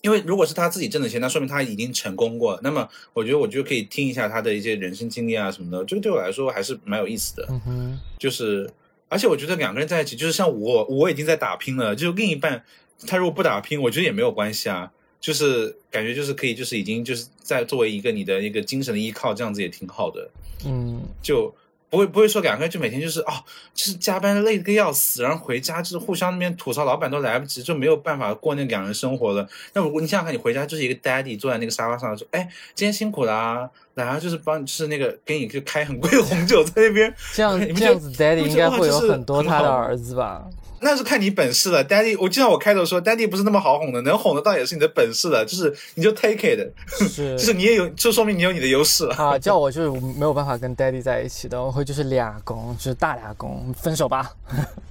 [0.00, 2.58] 因为如果是他自己挣的钱，那说明他已经成功过。
[2.64, 7.46] 那么我觉得我就可以听一下他的一些人生经历啊什么的，这个对我来说还是蛮有意思的。
[7.50, 8.68] 嗯哼，就是。
[9.16, 11.96] 而且我觉得两个人在一起，就是像我，我已经在打拼了。
[11.96, 12.62] 就另一半，
[13.06, 14.92] 他如果不打拼，我觉得也没有关系啊。
[15.18, 20.30] 就是感觉就是可以，就是已经就是在作为一个你的一个精神的依靠，这样子也挺好的。
[20.66, 21.50] 嗯，就。
[21.96, 23.32] 不会不会说两个人就每天就是哦，
[23.72, 29.48] 就是加班累个要死，然后回家就是互相那边吐槽，老板都来不及，就没有办法过那两人生活了。
[29.72, 37.14] 那如果你想想看，你回家就是一个 daddy 坐在那个沙发上说，哎，今天辛苦了啊，然后就是帮就是那个给你就开很贵的红酒在那边。
[37.32, 40.44] 这样 这样子 daddy 应该会有很多他的儿子吧？
[40.80, 42.16] 那是看你本事了，Daddy。
[42.20, 46.60] 我就像我开头说，Daddy 不是那么好哄的，能哄的倒也是你的本事了，就是你就 take it，
[47.08, 49.38] 是， 就是你也有，就说明你有你的优势啊。
[49.38, 54.30] 叫我就是没有办法跟 Daddy 在一起的，我会就是俩公，就是大俩公，分手吧。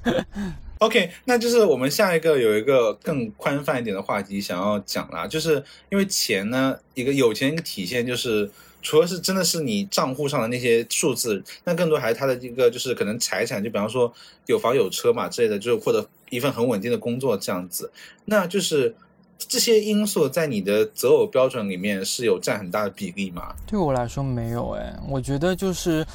[0.79, 8.49] OK，那就是我们下一个有一个更宽泛一点的话题想要讲啦，就是因为钱呢，一个有钱一个体现就是。
[8.85, 14.13] 除了是真的是你账户上的那些数字，那更多还是他的一个就是可能财产，就比方说
[14.45, 17.91] 有房有车嘛之类的，就是或者一份很稳定的工作这样子。
[18.25, 18.95] 那就是
[19.39, 23.55] 这些因素在你的择偶标准里面是有占很大的比例吗？
[23.65, 26.05] 对我来说没有哎，我觉得就是，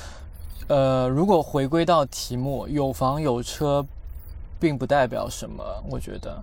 [0.69, 3.85] 呃，如果回归到题目，有房有车，
[4.61, 6.41] 并不代表什么，我觉得。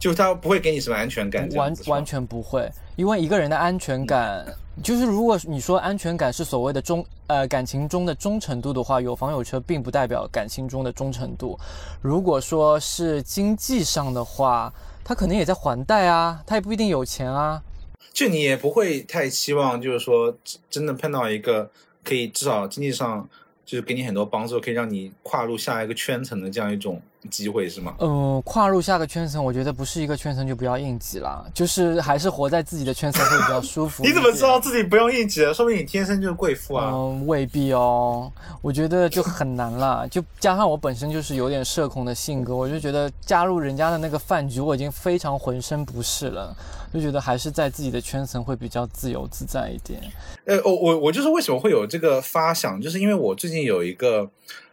[0.00, 4.44] 就他不会给你什么安全感，完完全不会，因为一个人的安全感，
[4.82, 11.58] 就是如果你说安全感是所谓的忠呃感情中的忠诚度的话，有房有车并不代表感情中的忠诚度。
[12.00, 14.72] 如果说是经济上的话，
[15.04, 17.62] 他可能也在还贷啊，他也不一定有钱啊。
[18.10, 20.34] 就你也不会太期望，就是说
[20.70, 21.70] 真的碰到一个
[22.02, 23.28] 可以至少经济上
[23.66, 27.02] 就是给你很多帮助，可以让你跨入下一个圈层的这样一种。
[27.28, 27.94] 机会是吗？
[27.98, 34.02] 嗯，跨入下个圈层，我觉得不是一个圈层就不要应急了，就是还是活在自己的圈层会比较舒服。
[34.02, 35.52] 你怎么知道自己不用应急了？
[35.52, 36.90] 说明你天生就是贵妇啊。
[36.90, 40.08] 嗯，未必哦，我觉得就很难了。
[40.08, 46.56] 就加上我本身就是有点社恐的性格，我就觉得加入人家的那个饭局，我已经非常浑身不适了，
[46.94, 50.00] 就觉得还是在自己的圈层会比较自由自在一点。
[50.46, 54.30] 呃，我我我就是为什么会有这个发想，就是因为我最近有一个。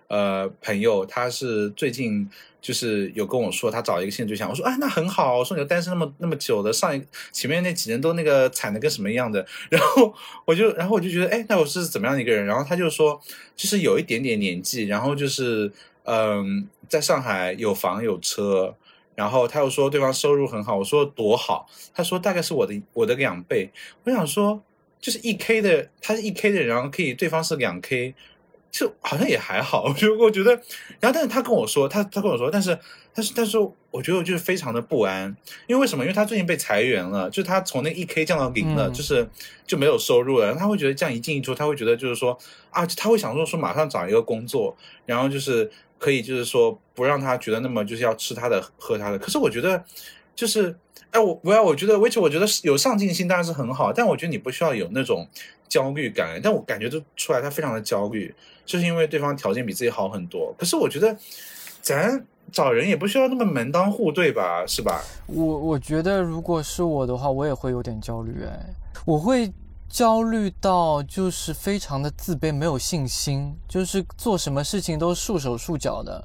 [0.07, 2.29] 呃，朋友，他是最近
[2.61, 4.49] 就是有跟我说，他找一个新对象。
[4.49, 5.39] 我说，哎，那很好。
[5.39, 7.01] 我说，你单身那么那么久的，上一
[7.31, 9.45] 前面那几年都那个惨的跟什么样的。
[9.69, 10.13] 然后
[10.45, 12.45] 我就，然后我就觉得，哎，那我是怎么样的一个人？
[12.45, 13.19] 然后他就说，
[13.55, 15.71] 就是有一点点年纪，然后就是，
[16.03, 18.75] 嗯，在上海有房有车。
[19.15, 20.77] 然后他又说对方收入很好。
[20.77, 21.67] 我说多好？
[21.91, 23.69] 他说大概是我的我的两倍。
[24.03, 24.61] 我想说，
[25.01, 28.13] 就是一 k 的，他是一 k 的人，然后可以对方是两 k。
[28.71, 30.51] 就好像也还好，我觉得，我觉得，
[30.99, 32.77] 然后，但是他跟我说，他他跟我说，但是，
[33.13, 33.57] 但是，但是，
[33.89, 35.35] 我觉得就是非常的不安，
[35.67, 36.03] 因为为什么？
[36.03, 39.27] 因为他最近被裁员了，就是他从那一 k 降到零了，就是
[39.65, 40.53] 就没有收入了。
[40.55, 42.37] 他会觉得这样一进一出，他会觉得就是说
[42.69, 49.17] 啊，他会想说说马上找一个工作，然后就是可以就是说不让他觉得那么就是要吃他的喝他的。
[49.17, 49.83] 可是我觉得
[50.37, 50.73] 就是，
[51.11, 55.27] 哎，我不要，我觉得，而且我觉得有上进心当然是很好，但我觉得你不需要有那种
[55.67, 56.39] 焦虑感。
[56.41, 58.33] 但我感觉就出来他非常的焦虑。
[58.65, 61.17] 就是因为对方条件比自己好很多，可是我觉得，
[61.81, 62.21] 咱
[62.51, 64.65] 找人也不需要那么门当户对吧？
[64.67, 65.01] 是吧？
[65.25, 68.73] 我我觉得如果是我的话，我也会有点焦虑哎，
[69.05, 69.49] 我会
[69.89, 76.21] 焦虑到就是非常的自卑，没有信心，就是做什么事情都束手束脚的，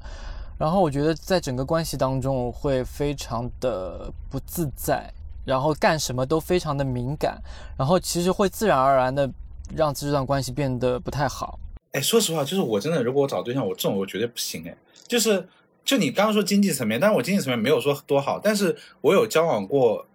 [0.57, 5.11] 然后我觉得在整个关系当中，我会非常的不自在，
[5.45, 7.41] 然后干什么都非常的敏感，
[7.77, 9.29] 然后其实会自然而然的
[9.75, 11.59] 让这段关系变得不太好。
[11.91, 14.75] 哎，说实话，就是我真的，如果我找对象，我这种我绝对不行哎。
[15.07, 15.47] 就是，
[15.83, 20.05] 就你刚刚说经济层面，但是我经济层面没有说多好，但是我有交往过，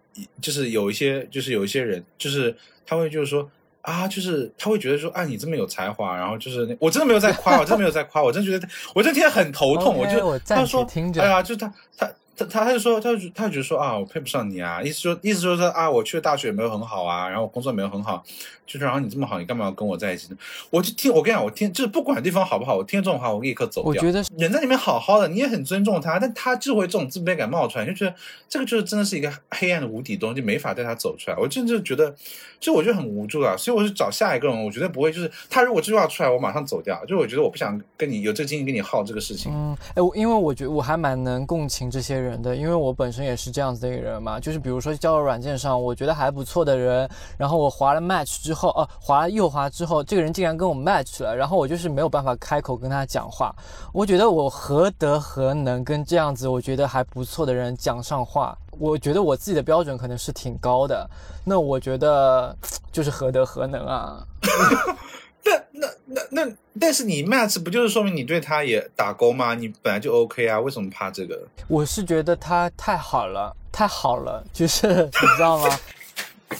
[0.41, 3.49] 就是有一些，就是有一些人，就是他会就是说
[3.89, 10.87] 啊，就是他会觉得说，啊，你这么有才华，然后就是我真的没有在夸，我真的没有在夸，我真觉得我这天很头痛，我就他说，
[11.23, 12.11] 哎呀，就他他。
[12.39, 18.23] 他他他就说，他就他就觉得说啊，我配不上你啊，意思说意思就是说啊，我去的大学也没有很好啊，然后工作没有很好，
[18.67, 20.37] 就是然后你这么好，你干嘛要跟我在一起呢？
[20.71, 23.89] 我就听我跟你讲，我听就是不管对方好不好，我听这种话我立刻走掉。
[23.89, 28.15] 我觉得人在里面好好的，你也很尊重他，但他就会这种自卑感冒出来，就觉得
[28.49, 31.37] 这个就是真的是一个黑暗的无底洞，就没法带他走出来。
[31.37, 32.15] 我真的觉得，
[32.61, 37.05] 就我就很无助啊，所以我就找下一个人，我绝对不会就是他如果这句话出来，我马上走掉。
[37.07, 39.53] 就我觉得我不想跟你有这个精力跟你耗这个事情。
[39.55, 43.09] 嗯，哎，我因为我觉得我还蛮能共情这些人人的，因为我本。
[43.09, 47.09] 身也是这样子的一个人嘛，就是比如说交友软件上我觉得还不错的人，
[47.39, 53.51] 然后我滑了 match 之后，哦，滑了右滑之后，这个人竟然跟我 match 了，然后我就是没有办法开口跟他讲话，
[53.95, 58.55] 我觉得我何德何能跟这样子我觉得还不错的人讲上话？
[58.79, 61.09] 我觉得我自己的标准可能是挺高的，
[61.45, 62.55] 那我觉得
[62.93, 64.23] 就是何德何能啊？
[65.81, 69.55] 那那那那，但是你 match 不就是说明你对他也打勾吗？
[69.55, 71.41] 你本来就 OK 啊，为什么怕这个？
[71.69, 75.69] 我是觉得他太好了，太好了，就是 你知道吗？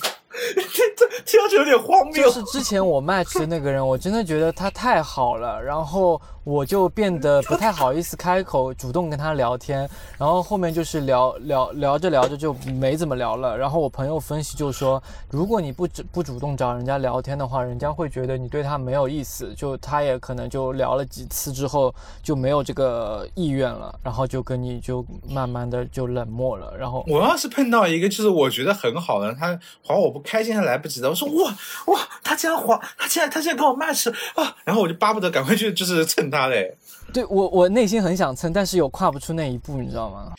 [0.73, 2.15] 这这听上去有点荒谬。
[2.15, 6.21] 就是之前我 match 的那个人，我真的觉得他太好了，然后。
[6.49, 9.87] 我就变得不太好意思开口主动跟他聊天，
[10.17, 13.55] 然后后面就是聊聊聊着聊着就没怎么聊了。
[13.55, 26.75] 然后我朋友分析就说，如果你不主不主动找人家聊天的话，人家会觉得你对他没有意思，就他也可能就聊了几次之后就没有这个意愿了，然后就跟你就慢慢的就冷漠了。
[26.79, 31.55] 然后我要是碰到一个就是我觉得很好的，他划我不开心还来不及的，我说哇
[31.89, 36.38] 哇，他竟然划，他竟然他竟然跟我骂起啊，然后我就巴不得赶快去就是蹭他。
[36.39, 36.73] 他嘞，
[37.13, 40.33] 对我我内心很想蹭，但是又跨不出那一步，你知道吗？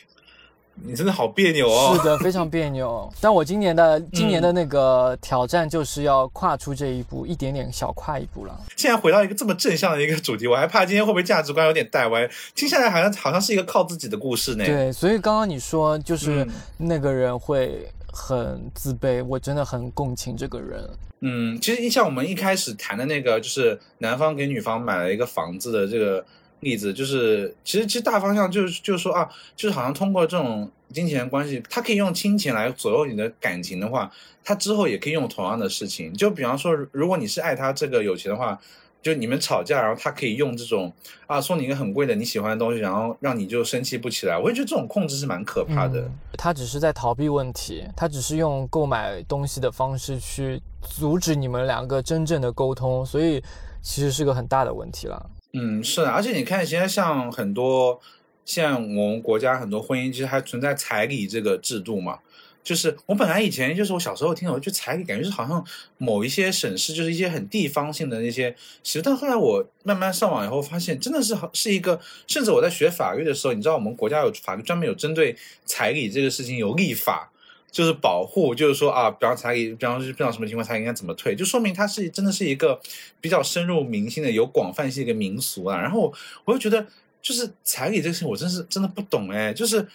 [0.81, 1.93] 你真的好别扭哦。
[1.97, 3.11] 是的，非常别扭。
[3.19, 8.57] 但我今年的今年的那个挑战就是要跨出这一步，一点点小跨一步了。
[8.77, 12.29] 现在回到一个这么正向的一个主题，我还怕今天会不会价值观有点带歪。
[12.55, 14.65] 听下来好像好像是一个靠自己的故事呢。
[14.65, 16.47] 对，所以刚刚你说就是
[16.77, 20.89] 那个人会很自卑，我真的很共情这个人。
[21.21, 26.25] 嗯，其实像我们一开始谈的那个，就是男方给女方买了一个房子的这个。
[26.61, 34.11] 例子就是，其实其实大方向就是就是说啊，就是好像通过这种金钱关系，他可以用金钱来左右你的感情的话，
[34.43, 36.13] 他之后也可以用同样的事情。
[36.13, 38.59] 就比方说，如果你是爱他这个有钱的话，
[39.01, 40.91] 就你们吵架，然后他可以用这种
[41.25, 44.37] 啊送你一个很贵的你喜欢的东西，然后让你就生气不起来。
[44.37, 46.09] 我也觉得这种控制是蛮可怕的。
[46.33, 53.41] 他只是在逃避问题，他只是用购买东西的方式去阻止你们两个真正的沟通，所以
[53.81, 55.29] 其实是个很大的问题了。
[55.53, 57.99] 嗯，是的，而且你看，现在像很多
[58.45, 62.19] 像我们国家很多婚姻，其实还存在彩礼这个制度嘛。
[62.63, 65.65] 就是我本来以前就是我小时候听，我就彩礼感觉是好像
[65.97, 75.35] 某一些省市，就是一些很地方性的那些其实但后来我慢慢上网以后发现，真的是好是一个，甚至我在学法律的时候，你知道我们国家有法律专门有针对
[75.65, 77.31] 彩礼这个事情有立法。
[77.71, 82.81] 就是保护，就是说啊，比方彩礼，比方是不知道什么情况，他应该怎么退，就说明它是真的是一个
[83.21, 85.79] 比较深入民心的、有广泛性的一个民俗啊。
[85.79, 86.11] 然后
[86.45, 86.83] 我又觉得，
[87.21, 89.53] 就是彩礼这个事情，我真是真的不懂哎。
[89.53, 89.87] 就是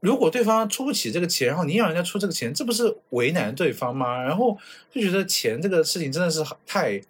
[0.00, 4.22] 如果对方出不起这个钱，然后你让人家出这个钱，这不是为难对方吗？
[4.22, 4.56] 然后
[4.90, 7.00] 就觉得钱这个事情真的是太。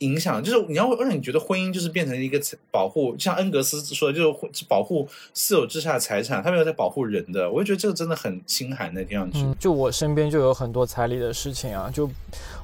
[0.00, 2.38] 影响就是你要让你觉得婚姻就是变成一个
[2.70, 7.50] 保护，像恩格斯说的，就是保护私有制下的财产，他没有在保护人的。
[7.50, 9.42] 我就觉得这个真的很心寒的听上去。
[9.58, 12.10] 就我身边就有很多彩礼的事情啊，就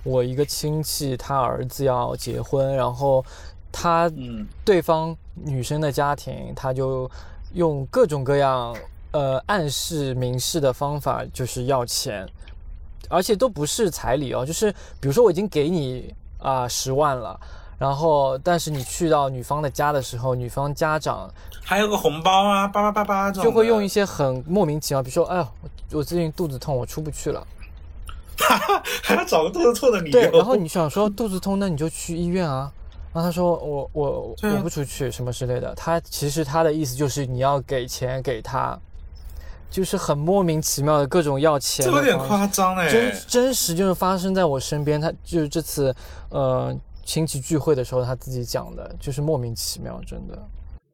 [0.05, 3.25] 我一个亲戚，他儿子要结婚，然后
[3.73, 7.11] 他嗯，对方女生的家庭，他就
[7.55, 8.77] 用各种各样
[9.13, 12.29] 呃暗示明示的方法，就是要钱，
[13.09, 16.15] 而且都不是彩礼哦，就是比如说我已经给你。
[16.45, 17.39] 啊，十万了，
[17.79, 21.33] 然后但是你去到女方的家的时候，女方家长
[21.63, 27.47] 还有个红包啊，叭叭叭叭，就会用一些很莫名其妙，比如说，哎呦，我我最近肚子痛，我出不去了，
[29.05, 30.21] 还要找个肚子痛的理由。
[30.21, 32.69] 对，然后你想说肚子痛，那你就去医院啊。
[33.13, 38.77] 然后他说我我我不出去什么之类的，他其实他的意思就是你要给钱给他。
[39.73, 42.87] 就是很莫名其妙的各种要钱，这有点夸张哎。
[42.91, 45.97] 真真实就是发生在我身边，他就是这次
[46.29, 50.39] 呃亲戚聚会的时候他自己讲的，就是莫名其妙，真的。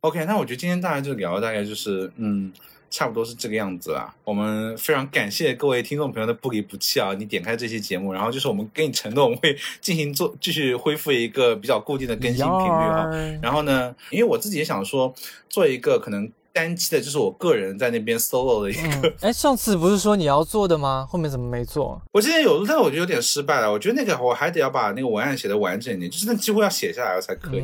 [0.02, 2.52] OK，那我觉得今天大概就聊大概就是嗯，
[2.88, 4.14] 差不多是这个样子啦。
[4.22, 7.12] 我们非常感谢各位听众朋友的不离不弃啊！
[7.14, 13.10] 你点开这期节目，然后就是我们给你承诺，我们会进行做继续恢复一个比较固定的更新频率啊。
[13.42, 15.12] 然后呢，因为我自己也想说
[15.48, 16.30] 做一个可能。
[16.52, 19.14] 单期的，就是我个人在那边 solo 的一个。
[19.20, 21.06] 哎，上次不是说你要做的吗？
[21.08, 22.00] 后面怎么没做？
[22.12, 23.70] 我之前有，但我觉得有点失败了。
[23.70, 27.62] 我觉得那个我还得要把那个文案写的完整一点，就是那几乎要写下来了才可以。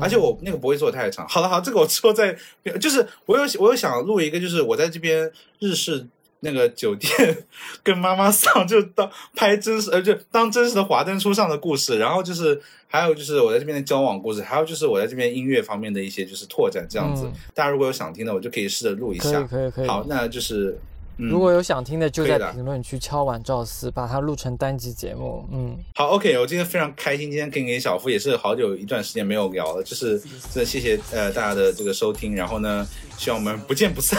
[0.00, 1.26] 而且我那个不会做太长。
[1.28, 2.36] 好了，好，这个我之后再，
[2.80, 6.06] 就是我有我有想录一个，就是我在这边日式。
[6.44, 7.10] 那个酒店
[7.82, 17.28] 跟妈妈上就当拍真实呃就当真实的华灯初上的故事，然后就是还有就是我在这边的交往故事，还有就是我在这边音乐方面的一些就是拓展这样子。
[17.54, 19.42] 大家如果有想听的，我就可以试着录一下。
[19.42, 19.88] 可以可以可以。
[19.88, 20.78] 好，那就是
[21.16, 25.46] 如果有想听的，就在评论区敲完赵四，把它录成单集节目。
[25.52, 32.86] 嗯，好，OK，我今天非常开心，今天跟给小付也是好久一段时间没有聊了，就是真的谢谢呃大家的这个收听，然后呢，
[33.16, 34.18] 希望我们不见不散，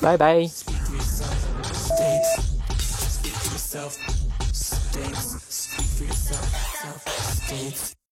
[0.00, 0.48] 拜拜。